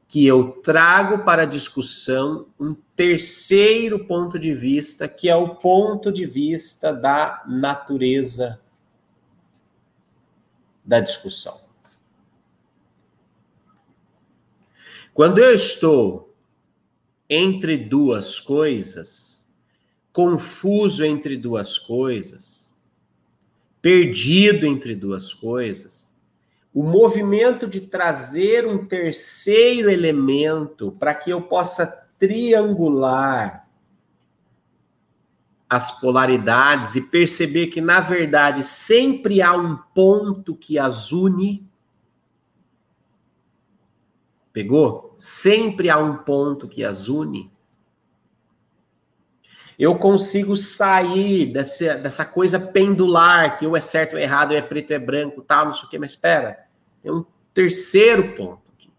que 0.08 0.26
eu 0.26 0.60
trago 0.62 1.24
para 1.24 1.44
discussão 1.44 2.48
um 2.58 2.74
terceiro 2.96 4.04
ponto 4.04 4.36
de 4.36 4.52
vista, 4.52 5.06
que 5.06 5.28
é 5.28 5.36
o 5.36 5.54
ponto 5.54 6.10
de 6.10 6.26
vista 6.26 6.92
da 6.92 7.44
natureza 7.46 8.60
da 10.84 10.98
discussão. 10.98 11.60
Quando 15.14 15.38
eu 15.38 15.54
estou 15.54 16.34
entre 17.30 17.76
duas 17.76 18.40
coisas, 18.40 19.48
confuso 20.12 21.04
entre 21.04 21.36
duas 21.36 21.78
coisas, 21.78 22.67
perdido 23.80 24.66
entre 24.66 24.94
duas 24.94 25.32
coisas, 25.32 26.16
o 26.74 26.82
movimento 26.82 27.66
de 27.66 27.80
trazer 27.80 28.66
um 28.66 28.84
terceiro 28.86 29.90
elemento 29.90 30.92
para 30.92 31.14
que 31.14 31.30
eu 31.30 31.42
possa 31.42 31.86
triangular 32.18 33.68
as 35.68 36.00
polaridades 36.00 36.96
e 36.96 37.02
perceber 37.02 37.66
que, 37.66 37.80
na 37.80 38.00
verdade, 38.00 38.62
sempre 38.62 39.42
há 39.42 39.54
um 39.54 39.76
ponto 39.94 40.54
que 40.54 40.78
as 40.78 41.12
une. 41.12 41.68
Pegou? 44.52 45.12
Sempre 45.16 45.90
há 45.90 45.98
um 45.98 46.16
ponto 46.16 46.66
que 46.66 46.82
as 46.82 47.08
une. 47.08 47.50
Eu 49.78 49.96
consigo 49.96 50.56
sair 50.56 51.46
dessa, 51.52 51.94
dessa 51.94 52.24
coisa 52.24 52.58
pendular, 52.58 53.56
que 53.56 53.64
ou 53.64 53.76
é 53.76 53.80
certo 53.80 54.14
ou 54.14 54.18
é 54.18 54.24
errado, 54.24 54.50
ou 54.50 54.56
é 54.56 54.62
preto 54.62 54.90
ou 54.90 54.96
é 54.96 54.98
branco, 54.98 55.40
tal, 55.40 55.66
não 55.66 55.74
sei 55.74 55.84
o 55.84 55.88
quê, 55.88 55.98
mas 55.98 56.12
espera. 56.12 56.66
Tem 57.00 57.12
um 57.12 57.24
terceiro 57.54 58.34
ponto 58.34 58.60
aqui. 58.74 58.90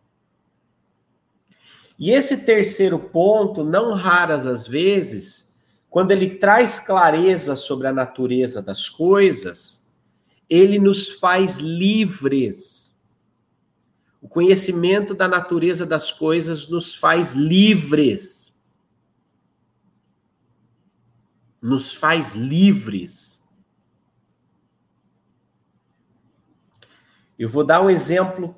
E 1.99 2.11
esse 2.11 2.45
terceiro 2.45 2.97
ponto, 2.97 3.63
não 3.63 3.93
raras 3.93 4.47
as 4.47 4.65
vezes, 4.65 5.53
quando 5.89 6.11
ele 6.11 6.29
traz 6.29 6.79
clareza 6.79 7.57
sobre 7.57 7.87
a 7.87 7.93
natureza 7.93 8.61
das 8.61 8.87
coisas, 8.87 9.85
ele 10.49 10.79
nos 10.79 11.09
faz 11.09 11.57
livres. 11.57 12.97
O 14.21 14.27
conhecimento 14.27 15.13
da 15.13 15.27
natureza 15.27 15.85
das 15.85 16.11
coisas 16.11 16.67
nos 16.69 16.95
faz 16.95 17.33
livres. 17.33 18.48
Nos 21.61 21.93
faz 21.93 22.35
livres. 22.35 23.39
Eu 27.37 27.47
vou 27.47 27.63
dar 27.63 27.81
um 27.81 27.89
exemplo 27.89 28.55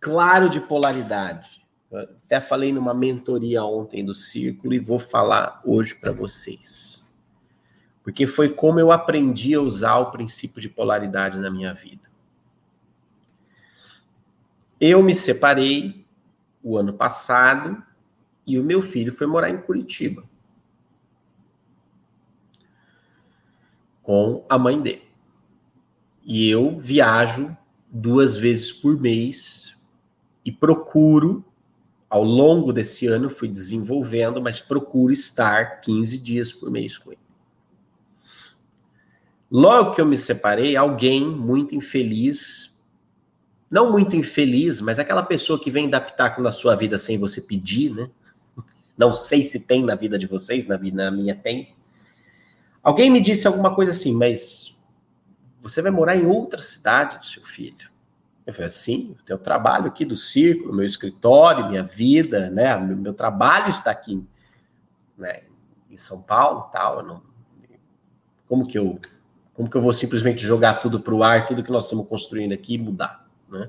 claro 0.00 0.48
de 0.48 0.60
polaridade. 0.60 1.64
Eu 1.90 2.00
até 2.00 2.40
falei 2.40 2.72
numa 2.72 2.94
mentoria 2.94 3.64
ontem 3.64 4.04
do 4.04 4.14
Círculo 4.14 4.74
e 4.74 4.78
vou 4.78 4.98
falar 4.98 5.60
hoje 5.64 5.94
para 5.94 6.12
vocês. 6.12 7.04
Porque 8.02 8.26
foi 8.26 8.48
como 8.48 8.78
eu 8.78 8.92
aprendi 8.92 9.54
a 9.54 9.60
usar 9.60 9.96
o 9.96 10.10
princípio 10.10 10.60
de 10.60 10.68
polaridade 10.68 11.38
na 11.38 11.50
minha 11.50 11.74
vida. 11.74 12.08
Eu 14.80 15.02
me 15.02 15.14
separei 15.14 16.06
o 16.62 16.76
ano 16.76 16.92
passado 16.92 17.82
e 18.46 18.58
o 18.58 18.64
meu 18.64 18.80
filho 18.80 19.12
foi 19.12 19.26
morar 19.26 19.50
em 19.50 19.60
Curitiba 19.60 20.24
com 24.06 24.44
a 24.48 24.56
mãe 24.56 24.80
dele. 24.80 25.02
E 26.24 26.48
eu 26.48 26.78
viajo 26.78 27.56
duas 27.90 28.36
vezes 28.36 28.72
por 28.72 28.98
mês 28.98 29.76
e 30.44 30.52
procuro, 30.52 31.44
ao 32.08 32.22
longo 32.22 32.72
desse 32.72 33.08
ano, 33.08 33.28
fui 33.28 33.48
desenvolvendo, 33.48 34.40
mas 34.40 34.60
procuro 34.60 35.12
estar 35.12 35.80
15 35.80 36.18
dias 36.18 36.52
por 36.52 36.70
mês 36.70 36.96
com 36.96 37.10
ele. 37.10 37.20
Logo 39.50 39.92
que 39.92 40.00
eu 40.00 40.06
me 40.06 40.16
separei, 40.16 40.76
alguém 40.76 41.26
muito 41.26 41.74
infeliz, 41.74 42.76
não 43.68 43.90
muito 43.90 44.14
infeliz, 44.14 44.80
mas 44.80 45.00
aquela 45.00 45.22
pessoa 45.24 45.58
que 45.58 45.70
vem 45.70 45.90
dar 45.90 46.00
pitaco 46.00 46.40
na 46.40 46.52
sua 46.52 46.76
vida 46.76 46.96
sem 46.96 47.18
você 47.18 47.40
pedir, 47.40 47.92
né? 47.92 48.08
Não 48.96 49.12
sei 49.12 49.44
se 49.44 49.66
tem 49.66 49.84
na 49.84 49.96
vida 49.96 50.16
de 50.16 50.28
vocês, 50.28 50.68
na, 50.68 50.78
na 50.78 51.10
minha 51.10 51.34
tem. 51.34 51.75
Alguém 52.86 53.10
me 53.10 53.20
disse 53.20 53.48
alguma 53.48 53.74
coisa 53.74 53.90
assim, 53.90 54.14
mas 54.14 54.80
você 55.60 55.82
vai 55.82 55.90
morar 55.90 56.14
em 56.14 56.24
outra 56.24 56.62
cidade 56.62 57.18
do 57.18 57.26
seu 57.26 57.42
filho. 57.42 57.90
Eu 58.46 58.52
falei 58.52 58.68
assim, 58.68 59.16
eu 59.18 59.24
tenho 59.24 59.38
trabalho 59.40 59.88
aqui 59.88 60.04
do 60.04 60.14
círculo, 60.14 60.72
meu 60.72 60.86
escritório, 60.86 61.68
minha 61.68 61.82
vida, 61.82 62.48
né? 62.48 62.76
Meu, 62.76 63.12
trabalho 63.12 63.70
está 63.70 63.90
aqui, 63.90 64.24
né? 65.18 65.42
Em 65.90 65.96
São 65.96 66.22
Paulo, 66.22 66.68
tal. 66.70 67.02
Não, 67.02 67.22
como 68.46 68.64
que 68.64 68.78
eu, 68.78 69.00
como 69.52 69.68
que 69.68 69.76
eu 69.76 69.82
vou 69.82 69.92
simplesmente 69.92 70.46
jogar 70.46 70.74
tudo 70.74 71.00
para 71.00 71.12
o 71.12 71.24
ar, 71.24 71.44
tudo 71.44 71.64
que 71.64 71.72
nós 71.72 71.86
estamos 71.86 72.06
construindo 72.06 72.52
aqui 72.52 72.74
e 72.74 72.78
mudar, 72.78 73.28
né? 73.48 73.68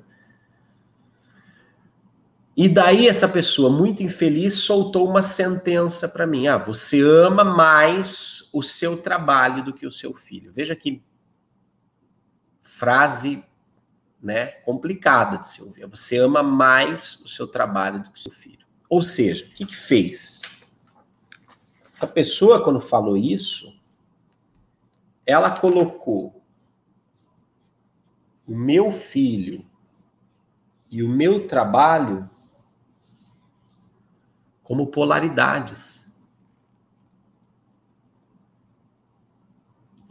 E 2.58 2.68
daí 2.68 3.08
essa 3.08 3.30
pessoa 3.30 3.70
muito 3.70 4.02
infeliz 4.02 4.56
soltou 4.56 5.08
uma 5.08 5.22
sentença 5.22 6.10
para 6.10 6.26
mim: 6.26 6.48
ah, 6.48 6.58
você 6.58 7.00
ama 7.02 7.44
mais 7.44 8.50
o 8.52 8.64
seu 8.64 8.98
trabalho 8.98 9.64
do 9.64 9.72
que 9.72 9.86
o 9.86 9.92
seu 9.92 10.16
filho. 10.16 10.52
Veja 10.52 10.76
que 10.76 11.04
frase 12.60 13.46
né, 14.20 14.48
complicada 14.48 15.38
de 15.38 15.48
se 15.48 15.62
ouvir. 15.62 15.86
Você 15.86 16.18
ama 16.18 16.42
mais 16.42 17.20
o 17.24 17.28
seu 17.28 17.48
trabalho 17.48 18.02
do 18.02 18.10
que 18.10 18.20
o 18.20 18.24
seu 18.24 18.32
filho. 18.32 18.66
Ou 18.90 19.04
seja, 19.04 19.46
o 19.46 19.50
que, 19.50 19.64
que 19.64 19.76
fez? 19.76 20.42
Essa 21.94 22.08
pessoa, 22.08 22.64
quando 22.64 22.82
falou 22.82 23.16
isso, 23.16 23.80
ela 25.28 25.52
colocou 25.52 26.44
o 28.48 28.56
meu 28.56 28.92
filho 28.92 29.64
e 30.90 31.04
o 31.04 31.10
meu 31.10 31.48
trabalho 31.48 32.28
como 34.68 34.88
polaridades. 34.88 36.14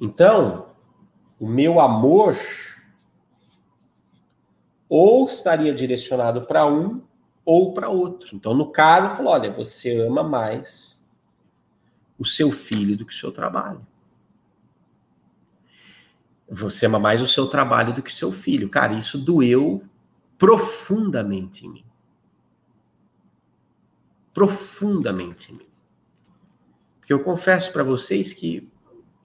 Então, 0.01 0.71
o 1.39 1.47
meu 1.47 1.79
amor 1.79 2.35
ou 4.89 5.27
estaria 5.27 5.75
direcionado 5.75 6.47
para 6.47 6.65
um 6.67 7.03
ou 7.45 7.75
para 7.75 7.91
outro. 7.91 8.35
Então, 8.35 8.55
no 8.55 8.73
caso, 8.73 9.15
falou: 9.15 9.35
olha, 9.35 9.53
você 9.53 10.01
ama 10.01 10.23
mais 10.23 10.99
o 12.19 12.25
seu 12.25 12.51
filho 12.51 12.97
do 12.97 13.05
que 13.05 13.13
o 13.13 13.17
seu 13.17 13.31
trabalho. 13.31 13.87
Você 16.49 16.87
ama 16.87 16.99
mais 16.99 17.21
o 17.21 17.27
seu 17.27 17.47
trabalho 17.47 17.93
do 17.93 18.03
que 18.03 18.11
o 18.11 18.15
seu 18.15 18.33
filho. 18.33 18.71
Cara, 18.71 18.95
isso 18.95 19.19
doeu 19.19 19.85
profundamente 20.39 21.67
em 21.67 21.71
mim. 21.71 21.86
Profundamente 24.37 25.51
em 25.51 25.57
mim. 25.57 25.67
Porque 27.01 27.11
eu 27.11 27.21
confesso 27.21 27.73
para 27.73 27.83
vocês 27.83 28.35
que 28.35 28.71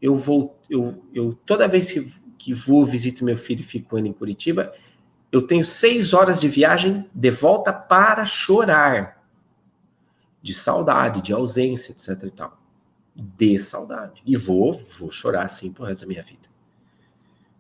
eu 0.01 0.15
vou, 0.15 0.57
eu, 0.69 1.03
eu 1.13 1.37
toda 1.45 1.67
vez 1.67 1.91
que, 1.91 2.13
que 2.37 2.53
vou 2.53 2.85
visito 2.85 3.25
meu 3.25 3.35
filho 3.35 3.59
e 3.59 3.63
fico 3.63 3.97
em 3.97 4.13
Curitiba, 4.13 4.73
eu 5.29 5.41
tenho 5.41 5.65
seis 5.65 6.13
horas 6.13 6.39
de 6.39 6.47
viagem 6.47 7.09
de 7.13 7.29
volta 7.29 7.73
para 7.73 8.23
chorar 8.23 9.21
de 10.41 10.53
saudade, 10.53 11.21
de 11.21 11.33
ausência, 11.33 11.91
etc 11.91 12.23
e 12.23 12.31
tal, 12.31 12.57
de 13.13 13.59
saudade. 13.59 14.21
E 14.25 14.37
vou, 14.37 14.79
vou 14.97 15.11
chorar 15.11 15.43
assim 15.43 15.73
pro 15.73 15.83
resto 15.83 16.01
da 16.01 16.07
minha 16.07 16.23
vida, 16.23 16.49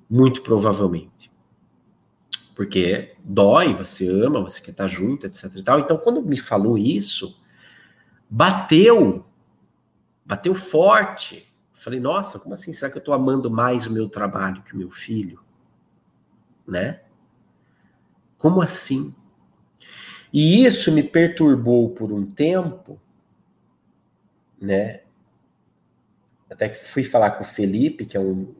muito 0.09 0.41
provavelmente, 0.41 1.29
porque 2.55 3.15
dói, 3.23 3.73
você 3.73 4.07
ama, 4.07 4.39
você 4.39 4.61
quer 4.61 4.71
estar 4.71 4.87
junto, 4.87 5.25
etc 5.25 5.51
e 5.55 5.63
tal. 5.63 5.79
Então, 5.79 5.97
quando 5.97 6.21
me 6.21 6.37
falou 6.37 6.77
isso, 6.77 7.40
bateu, 8.31 9.25
bateu 10.25 10.55
forte 10.55 11.51
Falei, 11.81 11.99
nossa, 11.99 12.37
como 12.37 12.53
assim? 12.53 12.71
Será 12.73 12.91
que 12.91 12.97
eu 12.97 12.99
estou 12.99 13.11
amando 13.11 13.49
mais 13.49 13.87
o 13.87 13.91
meu 13.91 14.07
trabalho 14.07 14.61
que 14.61 14.75
o 14.75 14.77
meu 14.77 14.91
filho? 14.91 15.43
Né? 16.67 17.01
Como 18.37 18.61
assim? 18.61 19.15
E 20.31 20.63
isso 20.63 20.91
me 20.91 21.01
perturbou 21.01 21.89
por 21.89 22.13
um 22.13 22.23
tempo, 22.23 23.01
né? 24.61 25.01
Até 26.51 26.69
que 26.69 26.77
fui 26.77 27.03
falar 27.03 27.31
com 27.31 27.41
o 27.41 27.47
Felipe, 27.47 28.05
que 28.05 28.15
é 28.15 28.19
um, 28.19 28.53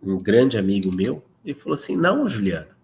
um 0.00 0.16
grande 0.22 0.56
amigo 0.56 0.94
meu, 0.94 1.20
e 1.44 1.52
falou 1.54 1.74
assim: 1.74 1.96
não, 1.96 2.28
Juliana, 2.28 2.78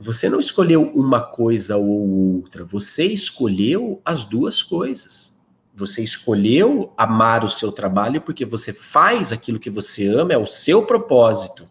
você 0.00 0.30
não 0.30 0.38
escolheu 0.38 0.84
uma 0.94 1.20
coisa 1.20 1.76
ou 1.76 2.36
outra, 2.36 2.64
você 2.64 3.04
escolheu 3.04 4.00
as 4.04 4.24
duas 4.24 4.62
coisas. 4.62 5.36
Você 5.74 6.04
escolheu 6.04 6.92
amar 6.96 7.44
o 7.44 7.48
seu 7.48 7.72
trabalho 7.72 8.20
porque 8.20 8.44
você 8.44 8.72
faz 8.72 9.32
aquilo 9.32 9.58
que 9.58 9.68
você 9.68 10.06
ama, 10.06 10.32
é 10.32 10.38
o 10.38 10.46
seu 10.46 10.86
propósito. 10.86 11.68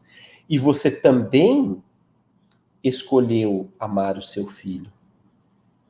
E 0.49 0.57
você 0.57 0.91
também 0.91 1.82
escolheu 2.84 3.71
amar 3.80 4.17
o 4.17 4.21
seu 4.21 4.45
filho. 4.47 4.91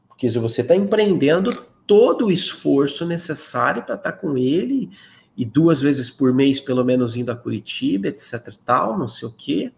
Porque 0.08 0.30
você 0.30 0.62
está 0.62 0.76
empreendendo 0.76 1.66
todo 1.88 2.28
o 2.28 2.32
esforço 2.32 3.04
necessário 3.04 3.82
para 3.82 3.96
estar 3.96 4.12
tá 4.12 4.18
com 4.18 4.38
ele 4.38 4.92
e 5.36 5.44
duas 5.44 5.82
vezes 5.82 6.12
por 6.12 6.32
mês, 6.32 6.60
pelo 6.60 6.86
menos, 6.86 7.16
indo 7.16 7.32
a 7.32 7.36
Curitiba, 7.36 8.08
etc. 8.08 8.54
tal, 8.64 8.98
não 8.98 9.08
sei 9.08 9.28
o 9.28 9.32
quê 9.32 9.72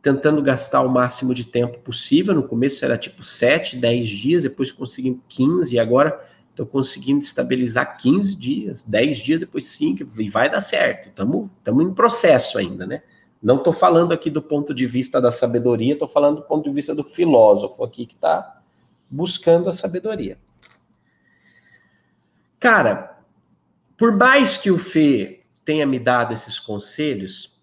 tentando 0.00 0.40
gastar 0.42 0.82
o 0.82 0.88
máximo 0.88 1.34
de 1.34 1.44
tempo 1.44 1.78
possível. 1.80 2.34
No 2.34 2.42
começo 2.42 2.84
era 2.84 2.96
tipo 2.96 3.22
7, 3.22 3.76
10 3.76 4.08
dias, 4.08 4.42
depois 4.44 4.70
consegui 4.70 5.20
15, 5.28 5.74
e 5.74 5.78
agora 5.78 6.24
estou 6.50 6.66
conseguindo 6.66 7.22
estabilizar 7.22 7.98
15 7.98 8.34
dias, 8.34 8.84
10 8.84 9.18
dias, 9.18 9.40
depois 9.40 9.66
5, 9.66 10.08
e 10.18 10.28
vai 10.28 10.50
dar 10.50 10.60
certo. 10.60 11.08
Estamos 11.08 11.50
em 11.66 11.92
processo 11.92 12.58
ainda, 12.58 12.86
né? 12.86 13.02
Não 13.40 13.56
estou 13.58 13.72
falando 13.72 14.12
aqui 14.12 14.30
do 14.30 14.42
ponto 14.42 14.74
de 14.74 14.84
vista 14.84 15.20
da 15.20 15.30
sabedoria, 15.30 15.92
estou 15.92 16.08
falando 16.08 16.36
do 16.38 16.42
ponto 16.42 16.68
de 16.68 16.74
vista 16.74 16.94
do 16.94 17.04
filósofo 17.04 17.84
aqui 17.84 18.04
que 18.04 18.14
está 18.14 18.60
buscando 19.08 19.68
a 19.68 19.72
sabedoria. 19.72 20.36
Cara, 22.58 23.20
por 23.96 24.16
mais 24.16 24.56
que 24.56 24.70
o 24.70 24.78
Fê 24.78 25.44
tenha 25.64 25.86
me 25.86 26.00
dado 26.00 26.32
esses 26.32 26.58
conselhos, 26.58 27.57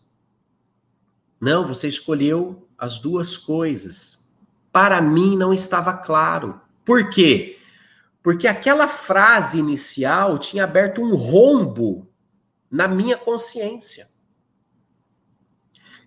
não, 1.46 1.64
você 1.64 1.88
escolheu 1.88 2.68
as 2.76 2.98
duas 2.98 3.38
coisas. 3.38 4.28
Para 4.72 5.00
mim 5.00 5.38
não 5.38 5.54
estava 5.54 5.94
claro. 5.94 6.60
Por 6.84 7.12
quê? 7.12 7.60
Porque 8.24 8.48
aquela 8.48 8.88
frase 8.88 9.60
inicial 9.60 10.40
tinha 10.40 10.64
aberto 10.64 11.04
um 11.04 11.16
rombo 11.16 12.10
na 12.70 12.88
minha 12.88 13.16
consciência. 13.16 14.08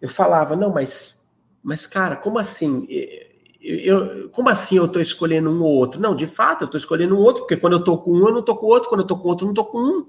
Eu 0.02 0.08
falava, 0.08 0.56
não, 0.56 0.72
mas, 0.72 1.32
mas 1.62 1.86
cara, 1.86 2.16
como 2.16 2.40
assim? 2.40 2.88
Eu, 3.60 4.28
como 4.30 4.48
assim 4.48 4.76
eu 4.76 4.86
estou 4.86 5.00
escolhendo 5.00 5.50
um 5.50 5.62
ou 5.62 5.72
outro? 5.72 6.00
Não, 6.00 6.16
de 6.16 6.26
fato, 6.26 6.62
eu 6.62 6.66
estou 6.66 6.78
escolhendo 6.78 7.16
um 7.16 7.20
outro, 7.20 7.42
porque 7.42 7.56
quando 7.56 7.74
eu 7.74 7.78
estou 7.78 8.02
com 8.02 8.10
um, 8.10 8.26
eu 8.26 8.32
não 8.32 8.40
estou 8.40 8.56
com 8.56 8.66
outro, 8.66 8.88
quando 8.88 9.02
eu 9.02 9.04
estou 9.04 9.20
com 9.20 9.28
outro, 9.28 9.44
eu 9.44 9.46
não 9.46 9.52
estou 9.52 9.66
com 9.66 9.78
um. 9.78 10.06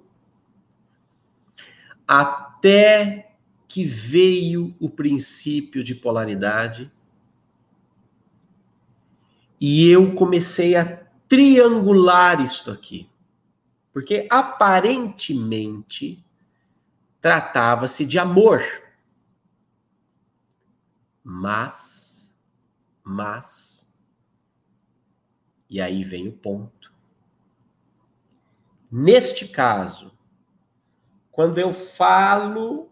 Até 2.07 3.28
que 3.69 3.85
veio 3.85 4.75
o 4.79 4.89
princípio 4.89 5.83
de 5.83 5.93
polaridade 5.93 6.91
e 9.61 9.87
eu 9.87 10.15
comecei 10.15 10.75
a 10.75 10.97
triangular 11.27 12.41
isto 12.41 12.71
aqui. 12.71 13.07
Porque 13.93 14.27
aparentemente 14.31 16.25
tratava-se 17.21 18.07
de 18.07 18.17
amor. 18.17 18.63
Mas, 21.23 22.35
mas, 23.03 23.93
e 25.69 25.79
aí 25.79 26.03
vem 26.03 26.27
o 26.27 26.31
ponto. 26.31 26.91
Neste 28.91 29.47
caso, 29.47 30.11
quando 31.31 31.59
eu 31.59 31.71
falo 31.71 32.89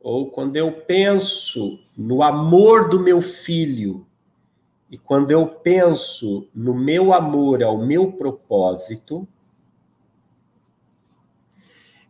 ou 0.00 0.30
quando 0.30 0.56
eu 0.56 0.72
penso 0.72 1.78
no 1.96 2.22
amor 2.22 2.88
do 2.88 2.98
meu 2.98 3.20
filho, 3.20 4.06
e 4.90 4.96
quando 4.96 5.30
eu 5.30 5.46
penso 5.46 6.48
no 6.54 6.74
meu 6.74 7.12
amor 7.12 7.62
ao 7.62 7.78
meu 7.78 8.10
propósito, 8.10 9.28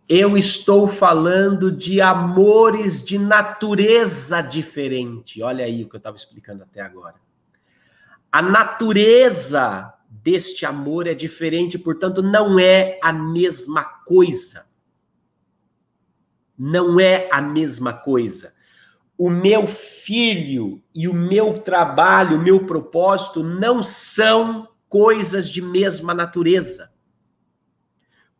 eu 0.09 0.37
estou 0.37 0.89
falando 0.89 1.71
de 1.71 2.01
amores 2.01 3.05
de 3.05 3.19
natureza 3.19 4.41
diferente. 4.41 5.43
Olha 5.43 5.65
aí 5.65 5.85
o 5.85 5.89
que 5.89 5.97
eu 5.97 5.99
estava 5.99 6.17
explicando 6.17 6.63
até 6.63 6.81
agora. 6.81 7.17
A 8.33 8.41
natureza 8.41 9.93
deste 10.09 10.65
amor 10.65 11.07
é 11.07 11.15
diferente, 11.15 11.79
portanto, 11.79 12.23
não 12.23 12.59
é 12.59 12.99
a 13.03 13.13
mesma 13.13 13.85
coisa 13.85 14.70
não 16.63 17.01
é 17.01 17.27
a 17.33 17.41
mesma 17.41 17.91
coisa. 17.91 18.53
O 19.17 19.31
meu 19.31 19.67
filho 19.67 20.83
e 20.95 21.09
o 21.09 21.15
meu 21.15 21.55
trabalho, 21.55 22.37
o 22.37 22.43
meu 22.43 22.67
propósito 22.67 23.43
não 23.43 23.83
são 23.83 24.69
coisas 24.87 25.49
de 25.49 25.63
mesma 25.63 26.13
natureza. 26.13 26.93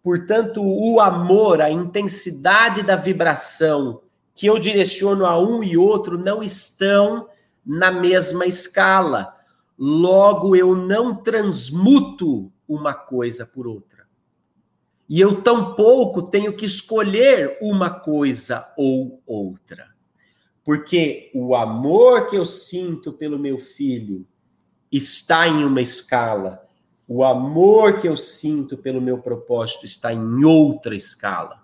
Portanto, 0.03 0.63
o 0.63 1.01
amor, 1.01 1.63
a 1.63 1.71
intensidade 1.71 2.83
da 2.83 2.95
vibração 2.95 4.03
que 4.35 4.47
eu 4.47 4.59
direciono 4.59 5.25
a 5.25 5.39
um 5.39 5.65
e 5.65 5.79
outro 5.79 6.19
não 6.19 6.43
estão 6.43 7.27
na 7.65 7.91
mesma 7.91 8.45
escala. 8.45 9.35
Logo, 9.79 10.55
eu 10.55 10.77
não 10.77 11.15
transmuto 11.15 12.53
uma 12.69 12.93
coisa 12.93 13.47
por 13.47 13.67
outra. 13.67 14.00
E 15.11 15.19
eu 15.19 15.43
tampouco 15.43 16.23
tenho 16.23 16.53
que 16.53 16.65
escolher 16.65 17.59
uma 17.61 17.91
coisa 17.91 18.73
ou 18.77 19.21
outra. 19.27 19.89
Porque 20.63 21.33
o 21.35 21.57
amor 21.57 22.29
que 22.29 22.37
eu 22.37 22.45
sinto 22.45 23.13
pelo 23.13 23.37
meu 23.37 23.59
filho 23.59 24.25
está 24.93 25.49
em 25.49 25.65
uma 25.65 25.81
escala, 25.81 26.65
o 27.09 27.25
amor 27.25 27.99
que 27.99 28.07
eu 28.07 28.17
sinto 28.17 28.79
pelo 28.79 29.01
meu 29.01 29.19
propósito 29.19 29.85
está 29.85 30.13
em 30.13 30.45
outra 30.45 30.95
escala. 30.95 31.59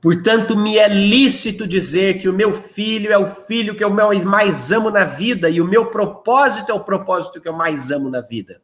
Portanto, 0.00 0.56
me 0.56 0.78
é 0.78 0.86
lícito 0.86 1.66
dizer 1.66 2.20
que 2.20 2.28
o 2.28 2.32
meu 2.32 2.54
filho 2.54 3.12
é 3.12 3.18
o 3.18 3.26
filho 3.26 3.74
que 3.74 3.82
eu 3.82 3.90
mais 3.90 4.70
amo 4.70 4.92
na 4.92 5.02
vida 5.02 5.50
e 5.50 5.60
o 5.60 5.66
meu 5.66 5.90
propósito 5.90 6.70
é 6.70 6.74
o 6.74 6.84
propósito 6.84 7.40
que 7.40 7.48
eu 7.48 7.52
mais 7.52 7.90
amo 7.90 8.08
na 8.08 8.20
vida. 8.20 8.62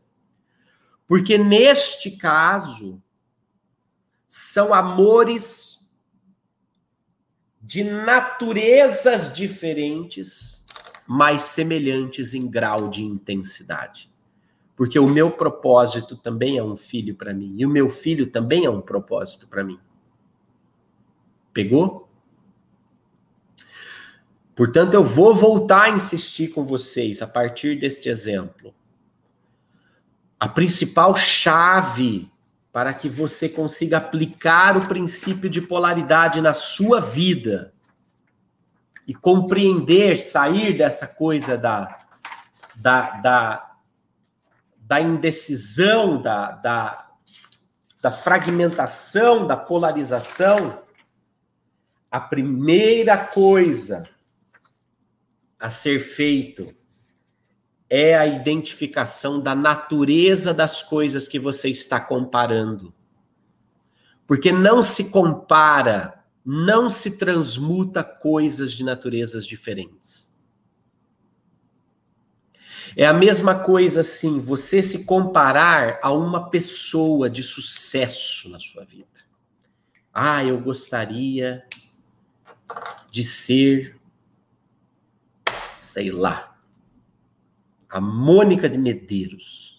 Porque 1.09 1.36
neste 1.36 2.12
caso, 2.12 3.02
são 4.39 4.74
amores 4.74 5.91
de 7.59 7.82
naturezas 7.82 9.32
diferentes, 9.32 10.62
mas 11.07 11.41
semelhantes 11.41 12.34
em 12.34 12.47
grau 12.47 12.91
de 12.91 13.03
intensidade. 13.03 14.12
Porque 14.76 14.99
o 14.99 15.09
meu 15.09 15.30
propósito 15.30 16.18
também 16.18 16.59
é 16.59 16.62
um 16.62 16.76
filho 16.76 17.14
para 17.14 17.32
mim, 17.32 17.55
e 17.57 17.64
o 17.64 17.70
meu 17.70 17.89
filho 17.89 18.26
também 18.26 18.66
é 18.66 18.70
um 18.70 18.82
propósito 18.82 19.49
para 19.49 19.64
mim. 19.64 19.80
Pegou? 21.55 22.07
Portanto, 24.55 24.93
eu 24.93 25.03
vou 25.03 25.34
voltar 25.34 25.84
a 25.84 25.97
insistir 25.97 26.49
com 26.49 26.62
vocês 26.66 27.22
a 27.22 27.26
partir 27.26 27.74
deste 27.76 28.11
exemplo. 28.11 28.74
A 30.39 30.47
principal 30.47 31.16
chave 31.16 32.30
para 32.77 32.93
que 32.93 33.09
você 33.09 33.49
consiga 33.49 33.97
aplicar 33.97 34.77
o 34.77 34.87
princípio 34.87 35.49
de 35.49 35.62
polaridade 35.62 36.43
na 36.43 36.53
sua 36.53 37.01
vida 37.01 37.72
e 39.09 39.14
compreender, 39.14 40.18
sair 40.18 40.77
dessa 40.77 41.07
coisa 41.07 41.57
da, 41.57 42.05
da, 42.74 43.12
da, 43.12 43.77
da 44.79 45.01
indecisão, 45.01 46.20
da, 46.20 46.51
da, 46.51 47.09
da 48.03 48.12
fragmentação, 48.12 49.47
da 49.47 49.57
polarização, 49.57 50.83
a 52.11 52.20
primeira 52.20 53.16
coisa 53.16 54.07
a 55.59 55.70
ser 55.70 55.99
feito 55.99 56.77
é 57.89 58.16
a 58.16 58.26
identificação 58.26 59.41
da 59.41 59.55
natureza 59.55 60.53
das 60.53 60.82
coisas 60.82 61.28
que 61.28 61.39
você 61.39 61.68
está 61.68 62.01
comparando. 62.01 62.93
Porque 64.26 64.51
não 64.51 64.82
se 64.82 65.11
compara, 65.11 66.24
não 66.45 66.91
se 66.91 67.16
transmuta 67.16 68.03
coisas 68.03 68.72
de 68.72 68.82
naturezas 68.82 69.47
diferentes. 69.47 70.34
É 72.97 73.07
a 73.07 73.12
mesma 73.12 73.62
coisa 73.62 74.01
assim, 74.01 74.41
você 74.41 74.82
se 74.82 75.05
comparar 75.05 76.01
a 76.03 76.11
uma 76.11 76.51
pessoa 76.51 77.28
de 77.28 77.43
sucesso 77.43 78.49
na 78.49 78.59
sua 78.59 78.84
vida. 78.84 79.07
Ah, 80.12 80.43
eu 80.43 80.59
gostaria 80.59 81.64
de 83.11 83.22
ser, 83.22 84.01
sei 85.78 86.11
lá, 86.11 86.55
a 87.89 88.01
Mônica 88.01 88.68
de 88.68 88.78
Medeiros. 88.78 89.78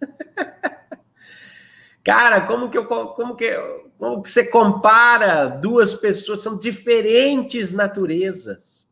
Cara, 2.04 2.46
como 2.46 2.70
que, 2.70 2.78
eu, 2.78 2.86
como, 2.86 3.36
que, 3.36 3.54
como 3.98 4.22
que 4.22 4.30
você 4.30 4.46
compara 4.46 5.46
duas 5.46 5.94
pessoas? 5.94 6.40
São 6.40 6.58
diferentes 6.58 7.72
naturezas. 7.72 8.86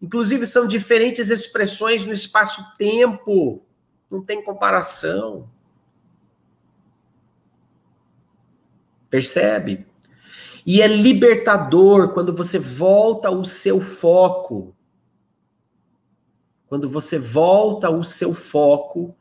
Inclusive, 0.00 0.46
são 0.46 0.66
diferentes 0.66 1.30
expressões 1.30 2.06
no 2.06 2.12
espaço-tempo. 2.12 3.62
Não 4.10 4.22
tem 4.22 4.42
comparação. 4.42 5.48
Percebe? 9.10 9.86
E 10.64 10.80
é 10.80 10.86
libertador 10.86 12.10
quando 12.10 12.34
você 12.34 12.58
volta 12.58 13.30
o 13.30 13.44
seu 13.44 13.80
foco. 13.80 14.74
Quando 16.70 16.88
você 16.88 17.18
volta 17.18 17.90
o 17.90 18.04
seu 18.04 18.32
foco 18.32 19.12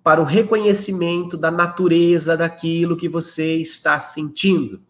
para 0.00 0.22
o 0.22 0.24
reconhecimento 0.24 1.36
da 1.36 1.50
natureza 1.50 2.36
daquilo 2.36 2.96
que 2.96 3.08
você 3.08 3.56
está 3.56 3.98
sentindo. 3.98 4.80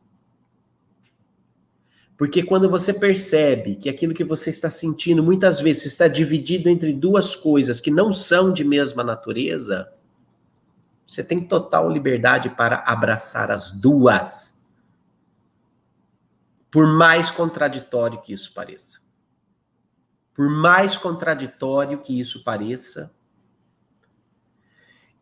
Porque 2.14 2.42
quando 2.42 2.68
você 2.68 2.92
percebe 2.92 3.76
que 3.76 3.88
aquilo 3.88 4.12
que 4.12 4.22
você 4.22 4.50
está 4.50 4.68
sentindo 4.68 5.22
muitas 5.22 5.62
vezes 5.62 5.86
está 5.86 6.06
dividido 6.06 6.68
entre 6.68 6.92
duas 6.92 7.34
coisas 7.34 7.80
que 7.80 7.90
não 7.90 8.12
são 8.12 8.52
de 8.52 8.64
mesma 8.64 9.02
natureza, 9.02 9.90
você 11.08 11.24
tem 11.24 11.38
total 11.38 11.88
liberdade 11.90 12.50
para 12.50 12.84
abraçar 12.86 13.50
as 13.50 13.70
duas. 13.70 14.62
Por 16.70 16.86
mais 16.86 17.30
contraditório 17.30 18.20
que 18.20 18.34
isso 18.34 18.52
pareça. 18.52 19.03
Por 20.34 20.48
mais 20.50 20.96
contraditório 20.96 22.00
que 22.00 22.18
isso 22.18 22.42
pareça, 22.42 23.14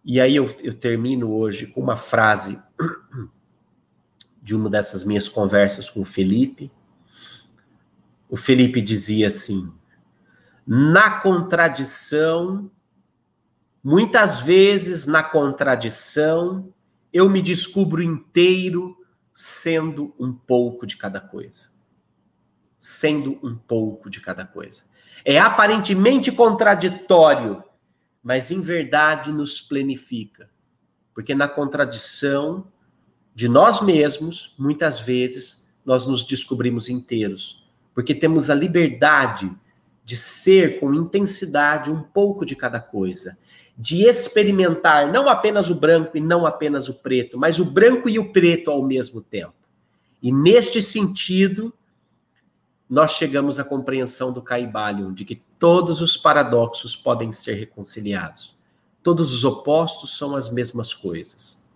e 0.05 0.21
aí 0.21 0.35
eu, 0.35 0.53
eu 0.63 0.75
termino 0.75 1.33
hoje 1.33 1.67
com 1.67 1.81
uma 1.81 1.97
frase 1.97 2.61
de 4.43 4.57
uma 4.57 4.69
dessas 4.69 5.05
minhas 5.05 5.29
conversas 5.29 5.89
com 5.89 6.01
o 6.01 6.05
Felipe. 6.05 6.73
O 8.29 8.37
Felipe 8.37 8.81
dizia 8.81 9.29
assim: 9.29 9.73
na 10.67 11.21
contradição, 11.21 12.71
muitas 13.83 14.41
vezes 14.41 15.07
na 15.07 15.23
contradição, 15.23 16.73
eu 17.13 17.29
me 17.29 17.41
descubro 17.41 18.03
inteiro 18.03 18.97
sendo 19.35 20.15
um 20.19 20.33
pouco 20.33 20.87
de 20.87 20.97
cada 20.97 21.21
coisa. 21.21 21.71
Sendo 22.79 23.39
um 23.43 23.55
pouco 23.55 24.11
de 24.11 24.21
cada 24.21 24.45
coisa. 24.45 24.85
É 25.25 25.39
aparentemente 25.39 26.31
contraditório 26.33 27.62
mas 28.23 28.51
em 28.51 28.61
verdade 28.61 29.33
nos 29.33 29.61
plenifica. 29.61 30.49
Porque 31.12 31.35
na 31.35 31.49
contradição 31.49 32.66
de 33.35 33.49
nós 33.49 33.83
mesmos, 33.83 34.55
muitas 34.59 35.01
vezes 35.01 35.68
nós 35.85 36.07
nos 36.07 36.25
descobrimos 36.25 36.89
inteiros, 36.89 37.66
porque 37.95 38.14
temos 38.14 38.49
a 38.49 38.55
liberdade 38.55 39.51
de 40.05 40.16
ser 40.16 40.79
com 40.79 40.95
intensidade 40.95 41.91
um 41.91 42.03
pouco 42.03 42.47
de 42.47 42.55
cada 42.55 42.79
coisa, 42.79 43.37
de 43.77 44.05
experimentar 44.05 45.11
não 45.11 45.29
apenas 45.29 45.70
o 45.70 45.75
branco 45.75 46.16
e 46.16 46.20
não 46.20 46.47
apenas 46.47 46.89
o 46.89 46.95
preto, 46.95 47.39
mas 47.39 47.59
o 47.59 47.64
branco 47.64 48.09
e 48.09 48.18
o 48.18 48.33
preto 48.33 48.70
ao 48.70 48.85
mesmo 48.85 49.20
tempo. 49.20 49.55
E 50.23 50.31
neste 50.31 50.81
sentido, 50.81 51.73
nós 52.93 53.12
chegamos 53.12 53.59
à 53.59 53.64
compreensão 53.64 54.34
do 54.34 54.43
Caibalion, 54.43 55.14
de 55.14 55.24
que 55.24 55.36
todos 55.59 56.03
os 56.03 56.14
paradoxos 56.14 56.95
podem 56.95 57.32
ser 57.32 57.55
reconciliados. 57.55 58.55
Todos 59.03 59.32
os 59.32 59.47
opostos 59.47 60.18
são 60.18 60.36
as 60.36 60.51
mesmas 60.51 60.93
coisas. 60.93 61.66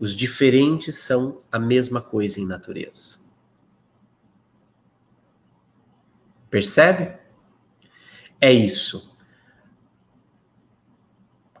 Os 0.00 0.16
diferentes 0.16 0.96
são 0.96 1.42
a 1.52 1.60
mesma 1.60 2.00
coisa 2.00 2.40
em 2.40 2.44
natureza. 2.44 3.20
Percebe? 6.50 7.20
É 8.40 8.52
isso. 8.52 9.16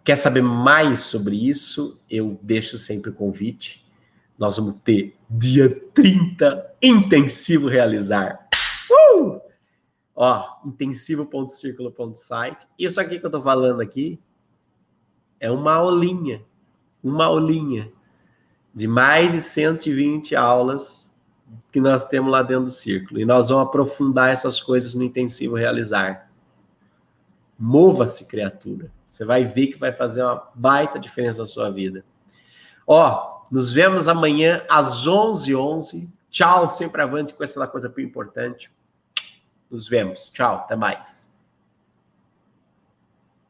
Quer 0.02 0.16
saber 0.16 0.42
mais 0.42 1.02
sobre 1.02 1.36
isso? 1.36 2.02
Eu 2.10 2.36
deixo 2.42 2.76
sempre 2.76 3.10
o 3.10 3.14
convite 3.14 3.86
nós 4.38 4.56
vamos 4.56 4.80
ter 4.84 5.15
dia 5.28 5.68
30 5.92 6.74
intensivo 6.80 7.66
realizar. 7.68 8.48
Uh! 8.90 9.40
Ó, 10.14 10.44
intensivo.círculo.site. 10.64 12.68
Isso 12.78 13.00
aqui 13.00 13.18
que 13.18 13.26
eu 13.26 13.30
tô 13.30 13.42
falando 13.42 13.80
aqui 13.80 14.20
é 15.38 15.50
uma 15.50 15.74
aulinha, 15.74 16.42
uma 17.02 17.26
aulinha 17.26 17.92
de 18.74 18.88
mais 18.88 19.32
de 19.32 19.42
120 19.42 20.36
aulas 20.36 21.06
que 21.70 21.80
nós 21.80 22.06
temos 22.06 22.30
lá 22.30 22.42
dentro 22.42 22.64
do 22.64 22.70
círculo. 22.70 23.20
E 23.20 23.24
nós 23.24 23.48
vamos 23.48 23.66
aprofundar 23.66 24.30
essas 24.30 24.60
coisas 24.60 24.94
no 24.94 25.04
intensivo 25.04 25.56
realizar. 25.56 26.30
Mova-se, 27.58 28.26
criatura. 28.26 28.92
Você 29.04 29.24
vai 29.24 29.44
ver 29.44 29.68
que 29.68 29.78
vai 29.78 29.92
fazer 29.92 30.22
uma 30.22 30.50
baita 30.54 30.98
diferença 30.98 31.40
na 31.40 31.46
sua 31.46 31.70
vida. 31.70 32.04
Ó, 32.86 33.35
nos 33.50 33.72
vemos 33.72 34.08
amanhã 34.08 34.64
às 34.68 35.06
11h11. 35.06 35.56
11. 35.56 36.16
Tchau, 36.30 36.68
sempre 36.68 37.00
avante 37.00 37.32
com 37.32 37.42
essa 37.42 37.66
coisa 37.66 37.88
bem 37.88 38.04
importante. 38.04 38.70
Nos 39.70 39.88
vemos. 39.88 40.28
Tchau, 40.30 40.56
até 40.56 40.76
mais. 40.76 41.28